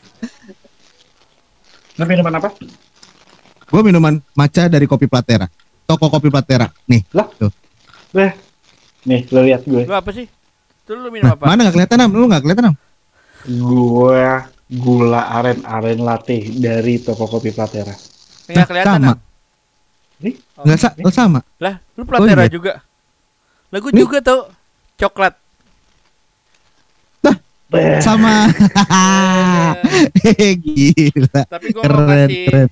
Lo 2.00 2.08
minuman 2.08 2.40
apa? 2.40 2.48
Gue 3.68 3.82
minuman 3.84 4.24
matcha 4.32 4.72
dari 4.72 4.88
kopi 4.88 5.04
Platera. 5.04 5.50
Toko 5.84 6.08
kopi 6.08 6.32
Platera. 6.32 6.72
Nih. 6.88 7.04
Weh. 8.14 8.32
Nih, 9.04 9.28
lo 9.28 9.44
lihat 9.44 9.68
gue. 9.68 9.84
Lo 9.84 10.00
apa 10.00 10.16
sih? 10.16 10.24
Tuh 10.88 10.96
lo 10.96 11.12
minum 11.12 11.28
Nah, 11.28 11.36
apa? 11.36 11.44
mana 11.44 11.60
nggak 11.68 11.74
kelihatan 11.76 11.98
am? 12.00 12.10
Lu 12.16 12.24
nggak 12.24 12.40
kelihatan 12.40 12.66
am? 12.72 12.74
Gue 13.44 14.24
gula 14.66 15.22
aren 15.30 15.60
aren 15.62 16.00
latte 16.00 16.48
dari 16.50 16.96
toko 16.98 17.26
kopi 17.26 17.50
Platera. 17.50 17.92
Enggak 18.46 18.66
kelihatan. 18.66 18.92
sama. 18.96 19.10
Am. 19.10 19.18
Nih, 20.16 20.34
Oh. 20.54 20.62
Nggak 20.62 20.78
sa 20.78 20.88
lo 20.94 21.10
sama. 21.10 21.40
Lah, 21.58 21.74
lu 21.92 22.02
Platera 22.02 22.42
iya. 22.42 22.50
juga. 22.50 22.72
Lah 23.68 23.78
gue 23.78 23.90
Nih. 23.90 24.00
juga 24.00 24.18
tau 24.20 24.40
coklat. 24.96 25.34
Beh. 27.66 27.98
Sama. 27.98 28.46
Eh, 30.24 30.54
Gila. 30.54 31.42
Tapi 31.44 31.66
gue 31.68 31.80
mau 31.80 31.84
Keren 31.84 32.28
kasih 32.28 32.46
keren. 32.46 32.68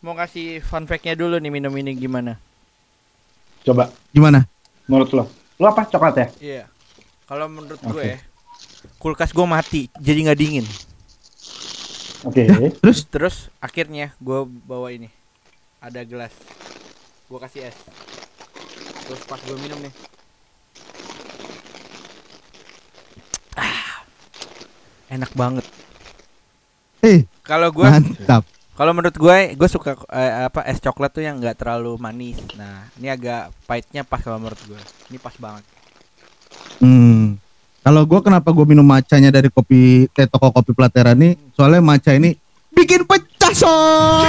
mau 0.00 0.14
kasih 0.14 0.46
fun 0.60 0.84
fact-nya 0.84 1.14
dulu 1.14 1.36
nih 1.36 1.50
minum 1.50 1.72
ini 1.72 1.92
gimana? 1.92 2.36
Coba, 3.60 3.88
Gimana? 4.10 4.44
menurut 4.84 5.10
lo. 5.10 5.24
Lo 5.56 5.66
apa 5.66 5.84
coklat 5.84 6.14
ya? 6.14 6.26
Iya. 6.38 6.64
Kalau 7.24 7.48
menurut 7.48 7.76
Oke. 7.78 7.90
gue 7.90 8.10
kulkas 9.04 9.36
gue 9.36 9.44
mati 9.44 9.92
jadi 10.00 10.32
nggak 10.32 10.40
dingin. 10.40 10.64
Oke. 12.24 12.48
Terus 12.80 13.04
Terus 13.12 13.36
akhirnya 13.60 14.16
gue 14.16 14.48
bawa 14.64 14.88
ini 14.88 15.12
ada 15.76 16.00
gelas. 16.08 16.32
Gue 17.28 17.36
kasih 17.36 17.68
es. 17.68 17.76
Terus 19.04 19.20
pas 19.28 19.36
gue 19.44 19.60
minum 19.60 19.76
nih. 19.84 19.92
Ah, 23.60 24.08
enak 25.12 25.36
banget. 25.36 25.68
eh 27.04 27.28
Kalau 27.44 27.68
gue 27.76 27.84
mantap. 27.84 28.48
Kalau 28.74 28.90
menurut 28.90 29.14
gue, 29.14 29.54
gue 29.54 29.68
suka 29.68 29.94
eh, 30.10 30.48
apa 30.48 30.64
es 30.64 30.80
coklat 30.80 31.12
tuh 31.12 31.22
yang 31.22 31.38
nggak 31.38 31.60
terlalu 31.60 31.94
manis. 32.00 32.40
Nah, 32.56 32.88
ini 32.96 33.12
agak 33.12 33.52
pahitnya 33.68 34.02
pas 34.02 34.24
kalau 34.24 34.40
menurut 34.40 34.58
gue. 34.64 34.80
Ini 35.12 35.20
pas 35.20 35.36
banget. 35.36 35.62
Hmm. 36.80 37.36
Kalau 37.84 38.08
gue 38.08 38.20
kenapa 38.24 38.48
gue 38.48 38.64
minum 38.64 38.80
matchanya 38.80 39.28
dari 39.28 39.52
kopi 39.52 40.08
eh, 40.08 40.24
toko 40.24 40.48
kopi 40.48 40.72
Platera 40.72 41.12
nih? 41.12 41.36
Soalnya 41.52 41.84
matcha 41.84 42.16
ini 42.16 42.32
bikin 42.72 43.04
pecah 43.04 43.52
sob. 43.52 44.24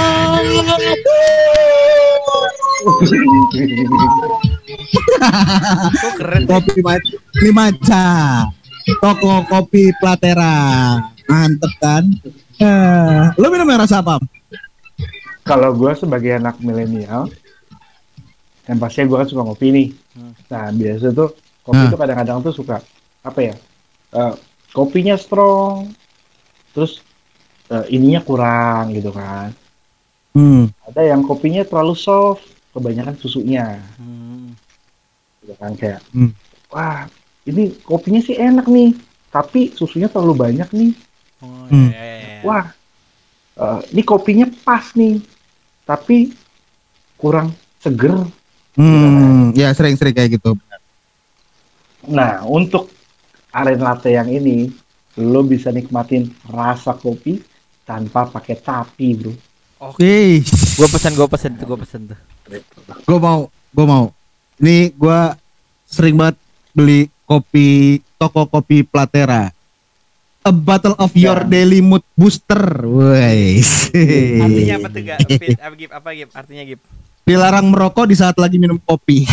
Kok 5.96 6.12
keren 6.20 6.44
kopi 6.44 6.84
matcha, 6.84 7.16
ini 7.40 7.50
matcha. 7.50 8.04
Toko 9.00 9.42
kopi 9.48 9.88
Platera. 9.96 10.54
Mantep 11.26 11.72
kan? 11.82 12.04
Eh, 12.60 13.22
lo 13.40 13.46
minum 13.50 13.66
yang 13.66 13.82
rasa 13.82 14.04
apa? 14.04 14.20
Kalau 15.42 15.74
gue 15.74 15.92
sebagai 15.96 16.36
anak 16.36 16.60
milenial, 16.60 17.26
yang 18.68 18.78
pastinya 18.78 19.08
gue 19.10 19.18
kan 19.24 19.28
suka 19.32 19.42
ngopi 19.42 19.66
nih. 19.72 19.88
Hmm. 20.14 20.32
Nah, 20.52 20.66
biasa 20.70 21.06
tuh 21.10 21.30
kopi 21.64 21.82
Nah. 21.82 21.90
tuh 21.90 21.98
kadang-kadang 21.98 22.38
tuh 22.44 22.54
suka 22.54 22.78
apa 23.26 23.40
ya? 23.42 23.54
eh, 24.14 24.34
kopinya 24.70 25.18
strong, 25.18 25.90
terus 26.70 27.02
eh, 27.66 27.84
ininya 27.90 28.22
kurang 28.22 28.94
gitu 28.94 29.10
kan. 29.10 29.50
Hmm. 30.30 30.70
Ada 30.86 31.10
yang 31.10 31.26
kopinya 31.26 31.66
terlalu 31.66 31.98
soft, 31.98 32.46
kebanyakan 32.70 33.18
susunya, 33.18 33.82
Hmm. 33.98 34.54
gitu 35.42 35.54
kan 35.58 35.74
kayak, 35.74 35.98
Hmm. 36.14 36.30
wah 36.70 37.10
ini 37.50 37.74
kopinya 37.82 38.22
sih 38.22 38.38
enak 38.38 38.70
nih, 38.70 38.94
tapi 39.34 39.74
susunya 39.74 40.06
terlalu 40.06 40.34
banyak 40.38 40.68
nih. 40.70 40.92
Oh, 41.42 41.66
Hmm. 41.66 41.90
iya, 41.90 42.00
iya, 42.00 42.16
iya. 42.22 42.40
Wah, 42.46 42.64
eh, 43.58 43.80
ini 43.90 44.02
kopinya 44.06 44.46
pas 44.62 44.94
nih, 44.94 45.18
tapi 45.82 46.30
kurang 47.18 47.50
seger. 47.82 48.14
Hmm. 48.78 49.50
Ya 49.56 49.72
sering-sering 49.74 50.14
kayak 50.14 50.38
gitu. 50.38 50.54
Nah, 52.06 52.46
untuk 52.46 52.95
aren 53.56 53.78
latte 53.78 54.10
yang 54.10 54.26
ini, 54.26 54.66
lo 55.16 55.40
bisa 55.40 55.68
nikmatin 55.68 56.28
rasa 56.46 56.92
kopi 56.92 57.38
tanpa 57.82 58.26
pakai 58.26 58.54
tapi, 58.54 59.14
bro. 59.14 59.32
Wih. 59.96 60.40
Gue 60.74 60.86
pesen, 60.86 61.12
gue 61.12 61.26
pesen 61.26 61.50
tuh, 61.54 61.66
gue 61.66 61.78
pesen 61.78 62.00
tuh. 62.06 62.18
gue 63.02 63.18
mau 63.18 63.50
gue 63.68 63.84
mau 63.84 64.08
ini 64.56 64.88
gue 64.88 65.18
sering 65.84 66.14
banget 66.14 66.38
beli 66.70 67.10
kopi 67.22 67.98
toko 68.14 68.46
kopi 68.46 68.80
Platera 68.80 69.50
a 70.40 70.48
bottle 70.48 70.94
of 70.96 71.12
your 71.12 71.42
Ya. 71.42 71.46
daily 71.50 71.82
mood 71.82 72.00
booster 72.14 72.56
woi 72.80 73.58
Artinya 74.38 74.74
apa 74.78 74.88
tuh 74.88 75.00
gak? 75.02 75.18
Fit, 75.28 75.58
apa 75.58 75.74
gip? 75.74 75.90
Apa 75.90 76.08
gip? 76.12 76.28
Artinya 76.30 76.62
gip? 76.64 76.80
dilarang 77.20 77.66
merokok 77.66 78.06
di 78.06 78.14
saat 78.14 78.38
lagi 78.38 78.54
minum 78.56 78.78
kopi 78.78 79.26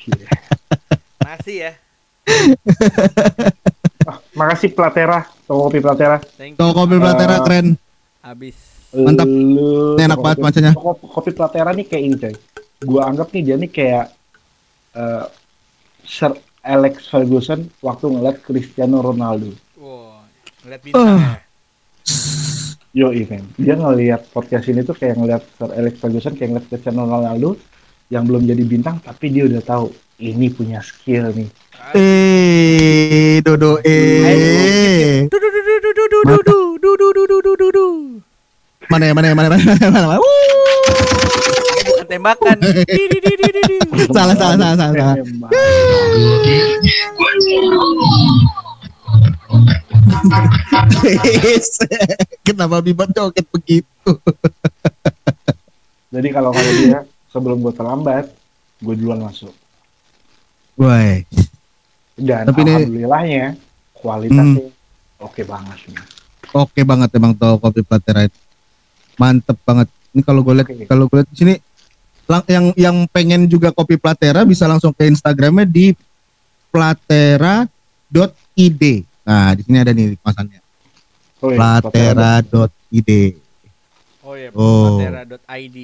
Masih 1.30 1.56
ya. 1.62 1.72
Ah, 4.02 4.18
makasih 4.32 4.72
Platera, 4.72 5.22
toko 5.46 5.68
kopi 5.68 5.78
Platera. 5.78 6.18
Thank 6.34 6.52
you. 6.52 6.58
toko 6.58 6.72
kopi 6.74 6.96
Platera 6.96 7.34
Eh, 7.36 7.40
keren 7.40 7.66
Abis 8.20 8.56
Mantap. 8.90 9.22
Lu 9.24 9.94
Ini 9.94 10.02
enak 10.02 10.18
banget 10.18 10.36
kopi- 10.36 10.44
macanya. 10.44 10.72
Kopi, 10.74 11.04
kopi 11.06 11.30
Platera 11.30 11.70
nih 11.70 11.86
kayak 11.86 12.02
ini 12.02 12.16
coy. 12.18 12.34
Gua 12.82 13.06
anggap 13.06 13.30
nih 13.30 13.42
dia 13.44 13.56
nih 13.56 13.70
kayak 13.70 14.06
eh, 14.92 15.24
Sir 16.02 16.34
Alex 16.60 17.06
Ferguson 17.06 17.70
waktu 17.78 18.10
ngeliat 18.10 18.42
Cristiano 18.42 18.98
Ronaldo. 18.98 19.54
Wow, 19.78 20.26
ngeliat 20.60 20.80
bintang 20.82 21.06
Uh. 21.06 21.20
ya. 21.20 21.38
Yo 22.90 23.14
event. 23.14 23.46
Dia 23.54 23.78
ngelihat 23.78 24.26
podcast 24.34 24.66
ini 24.66 24.82
tuh 24.82 24.98
kayak 24.98 25.14
ngeliat 25.14 25.46
Sir 25.54 25.70
Alex 25.70 25.94
Ferguson 25.96 26.34
kayak 26.34 26.48
ngeliat 26.50 26.66
Cristiano 26.66 27.06
Ronaldo 27.06 27.54
yang 28.10 28.26
belum 28.26 28.42
jadi 28.42 28.66
bintang 28.66 28.98
tapi 28.98 29.30
dia 29.30 29.46
udah 29.46 29.62
tahu 29.62 29.86
ini 30.20 30.52
punya 30.52 30.84
skill 30.84 31.32
nih. 31.32 31.48
Eh, 31.96 33.40
dodo 33.40 33.80
eh. 33.80 35.24
Dodo, 35.26 35.48
Dodo, 35.48 35.72
Dodo, 35.80 36.18
Dodo, 36.22 36.58
Dodo, 36.76 37.08
Dodo, 37.16 37.24
Dodo, 37.40 37.52
Dodo, 37.56 37.86
Mana 38.92 39.08
ya, 39.08 39.12
mana 39.16 39.32
ya, 39.32 39.34
mana 39.34 39.46
ya, 39.48 39.50
mana 39.50 39.62
ya, 39.64 39.72
mana 39.72 39.80
ya, 39.80 39.90
mana. 39.90 40.18
Bukan 41.80 42.06
tembakan. 42.06 42.56
Salah 44.10 44.34
salah 44.36 44.56
salah 44.74 44.74
salah. 44.76 45.14
Kenapa 52.44 52.82
bima 52.84 53.06
joget 53.14 53.46
begitu? 53.48 54.10
Jadi 56.10 56.28
kalau 56.34 56.50
kalian 56.50 56.76
dia 56.82 57.00
sebelum 57.30 57.62
gue 57.62 57.72
terlambat, 57.72 58.26
gue 58.82 58.94
duluan 58.98 59.22
masuk. 59.22 59.54
Woi, 60.80 61.26
Dan 62.16 62.42
Tapi 62.48 62.60
ini- 62.62 62.72
alhamdulillahnya 62.72 63.44
kualitasnya 63.94 64.62
oke 65.18 65.40
banget 65.44 65.78
nih. 65.86 66.02
oke 66.50 66.80
banget 66.82 67.08
emang 67.14 67.32
tuh 67.34 67.56
kopi 67.56 67.80
Platera 67.80 68.24
itu. 68.24 68.36
Mantep 69.14 69.54
banget. 69.60 69.86
Ini 70.10 70.20
kalau 70.22 70.40
gue 70.40 70.54
lihat 70.56 70.66
Oke. 70.66 70.84
kalau 70.86 71.04
gue 71.04 71.20
lihat 71.20 71.28
di 71.28 71.36
sini 71.36 71.54
lang- 72.24 72.46
yang 72.46 72.64
yang 72.74 72.96
pengen 73.06 73.44
juga 73.44 73.70
kopi 73.70 73.94
Platera 73.94 74.42
bisa 74.42 74.64
langsung 74.64 74.90
ke 74.90 75.04
Instagramnya 75.04 75.62
di 75.62 75.92
platera.id. 76.72 78.82
Nah, 79.20 79.52
di 79.52 79.60
sini 79.62 79.76
ada 79.76 79.90
nih 79.90 80.16
kemasannya. 80.16 80.58
Oh, 81.38 81.50
iya, 81.50 81.56
Platera.id. 81.80 83.10
Oh 84.20 84.34
iya, 84.34 84.48
Oh. 84.52 84.96
platera.id. 84.96 85.76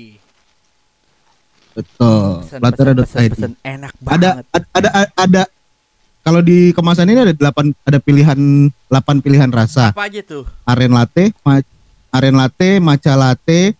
Betul. 1.76 2.40
Pesen, 2.40 2.58
pesen, 2.58 2.58
pesen, 2.58 2.60
Platera.id. 2.96 3.30
pesen. 3.30 3.52
Enak 3.60 3.92
Ada 4.00 4.28
banget. 4.32 4.44
ada 4.48 4.66
ada 4.72 4.90
ada 5.14 5.42
kalau 6.22 6.40
di 6.40 6.72
kemasan 6.72 7.06
ini 7.06 7.20
ada 7.22 7.30
delapan 7.30 7.70
ada 7.82 7.98
pilihan 7.98 8.40
8 8.88 9.20
pilihan 9.20 9.46
rasa. 9.48 9.92
Apa 9.92 10.08
aja 10.08 10.20
tuh? 10.20 10.42
aren 10.64 10.90
latte, 10.90 11.30
ma- 11.40 11.62
aren 12.10 12.34
latte, 12.34 12.80
matcha 12.80 13.12
latte, 13.12 13.76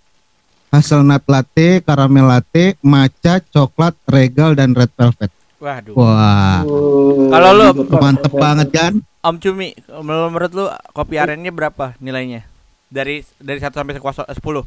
hazelnut 0.69 1.25
latte, 1.25 1.81
karamel 1.81 2.29
latte, 2.29 2.77
matcha, 2.81 3.41
coklat, 3.43 3.97
regal 4.05 4.53
dan 4.53 4.71
red 4.73 4.93
velvet. 4.93 5.33
Waduh. 5.57 5.97
Wah, 5.97 6.61
Oh, 6.63 7.33
Kalau 7.33 7.51
lu- 7.51 7.75
mantep 7.91 8.31
banget 8.31 8.69
kan? 8.71 8.93
Om 9.19 9.41
Cumi, 9.41 9.73
menurut 9.99 10.53
lu 10.53 10.65
kopi 10.93 11.17
arennya 11.17 11.51
berapa 11.51 11.97
nilainya? 11.99 12.45
Dari 12.87 13.25
dari 13.37 13.59
1 13.59 13.73
sampai 13.73 13.97
10. 13.97 14.63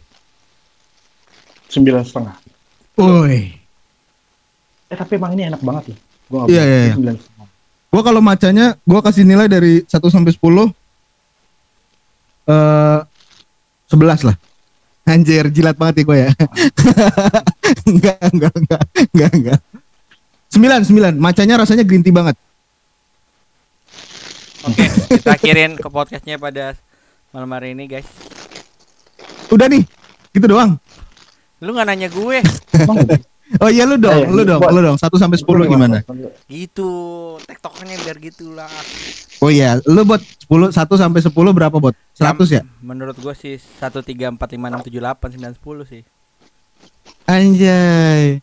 Sembilan 1.69 2.03
setengah. 2.03 2.35
Woi. 2.97 3.53
Eh 4.89 4.97
tapi 4.97 5.21
emang 5.21 5.37
ini 5.37 5.51
enak 5.51 5.61
banget 5.61 5.93
loh. 5.93 5.99
Gua 6.29 6.41
Iya, 6.49 6.63
iya, 6.65 6.79
iya. 6.89 6.93
Sembilan 6.97 7.15
setengah. 7.17 7.47
Gua 7.89 8.01
kalau 8.05 8.21
macanya 8.21 8.65
gua 8.85 9.01
kasih 9.01 9.25
nilai 9.25 9.45
dari 9.49 9.85
1 9.85 10.09
sampai 10.09 10.31
10 10.33 10.73
eh 12.49 12.99
11 13.89 14.27
lah. 14.29 14.37
Anjir, 15.09 15.49
jilat 15.49 15.73
banget 15.73 16.01
ya 16.01 16.03
gue 16.05 16.17
ya. 16.21 16.29
enggak, 17.89 18.17
enggak, 18.29 18.53
enggak, 18.53 18.81
enggak, 19.09 19.31
enggak. 19.33 19.59
9, 20.53 20.85
9. 20.85 21.17
Macanya 21.17 21.57
rasanya 21.57 21.81
green 21.81 22.05
tea 22.05 22.13
banget. 22.13 22.37
Oke, 24.69 24.85
kita 25.09 25.33
akhirin 25.33 25.81
ke 25.81 25.87
podcastnya 25.89 26.37
pada 26.37 26.77
malam 27.33 27.49
hari 27.57 27.73
ini, 27.73 27.89
guys. 27.89 28.05
Udah 29.49 29.65
nih, 29.65 29.81
gitu 30.29 30.45
doang. 30.45 30.77
Lu 31.59 31.71
nggak 31.71 31.87
nanya 31.87 32.07
gue? 32.07 32.39
Oh 33.57 33.65
iya 33.65 33.81
lu 33.81 33.97
dong, 33.97 34.13
Eh, 34.13 34.29
lu 34.29 34.45
dong, 34.45 34.61
buat- 34.61 34.69
lu 34.69 34.77
dong. 34.77 34.93
1 34.93 35.09
sampai 35.17 35.33
10 35.33 35.65
gimana? 35.65 36.05
Gitu, 36.45 36.85
tektokannya 37.49 37.97
biar 38.05 38.21
gitulah. 38.21 38.69
Oh 39.41 39.49
iya, 39.49 39.81
lu 39.89 40.05
buat 40.05 40.21
10 40.21 40.69
1 40.69 40.85
sampai 40.93 41.17
10 41.17 41.33
berapa 41.49 41.73
bot? 41.73 41.97
100 42.13 42.45
ya? 42.45 42.61
Menurut 42.77 43.17
gue 43.17 43.33
sih 43.33 43.57
1 43.57 44.05
3 44.05 44.29
4 44.29 44.53
5 44.53 44.69
6 44.69 44.85
7 44.85 45.01
8 45.01 45.33
9 45.33 45.57
10 45.57 45.81
sih. 45.81 46.05
Anjay. 47.25 48.37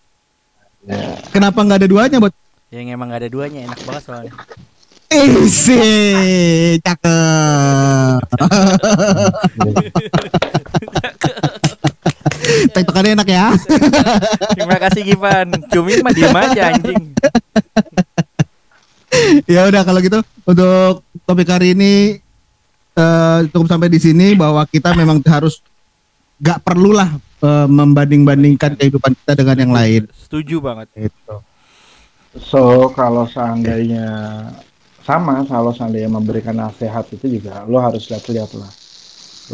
Ya. 0.83 0.98
Kenapa 1.31 1.62
nggak 1.62 1.79
ada 1.83 1.87
duanya, 1.87 2.18
bot? 2.18 2.35
Yang 2.74 2.90
emang 2.90 3.07
gak 3.07 3.22
ada 3.22 3.31
duanya 3.31 3.62
enak 3.62 3.79
banget 3.87 4.02
soalnya. 4.02 4.35
Isi, 5.07 5.79
cakep. 6.83 8.26
Tektokannya 12.75 13.16
enak 13.19 13.29
ya. 13.29 13.53
Terima 14.57 14.77
kasih 14.81 15.03
Givan. 15.05 15.49
Cumi 15.71 16.01
mah 16.01 16.12
diem 16.12 16.37
aja 16.37 16.62
anjing. 16.73 17.03
ya 19.49 19.64
udah 19.69 19.83
kalau 19.87 20.01
gitu 20.03 20.21
untuk 20.45 21.07
topik 21.25 21.49
hari 21.49 21.73
ini 21.73 22.21
eh, 22.97 23.38
cukup 23.53 23.66
sampai 23.71 23.88
di 23.88 24.01
sini 24.01 24.37
bahwa 24.37 24.64
kita 24.69 24.92
memang 24.92 25.23
harus 25.25 25.62
gak 26.40 26.61
perlulah 26.64 27.16
eh, 27.42 27.69
membanding-bandingkan 27.69 28.77
kehidupan 28.77 29.16
kita 29.16 29.33
dengan 29.38 29.57
yang 29.57 29.73
lain. 29.73 30.03
Setuju 30.12 30.61
banget. 30.61 30.88
Gitu. 30.97 31.37
So 32.37 32.92
kalau 32.92 33.25
seandainya 33.25 34.09
sama, 35.01 35.47
kalau 35.49 35.73
seandainya 35.73 36.11
memberikan 36.11 36.59
nasihat 36.59 37.07
itu 37.14 37.40
juga 37.40 37.64
lo 37.64 37.81
harus 37.81 38.11
lihat-lihat 38.11 38.53
lah. 38.59 38.69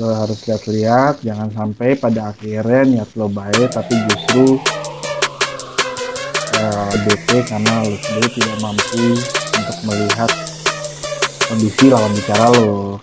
Lo 0.01 0.09
harus 0.09 0.41
lihat-lihat, 0.49 1.21
jangan 1.21 1.53
sampai 1.53 2.01
pada 2.01 2.33
akhirnya 2.33 2.81
niat 3.05 3.13
lo 3.13 3.29
baik 3.29 3.77
tapi 3.77 3.93
justru 4.09 4.57
eh, 6.57 6.93
bete 7.05 7.39
karena 7.45 7.85
lo 7.85 7.97
sendiri 8.01 8.29
tidak 8.41 8.57
mampu 8.65 9.21
untuk 9.53 9.79
melihat 9.85 10.31
kondisi 11.45 11.93
lawan 11.93 12.09
bicara 12.17 12.47
lo 12.57 12.97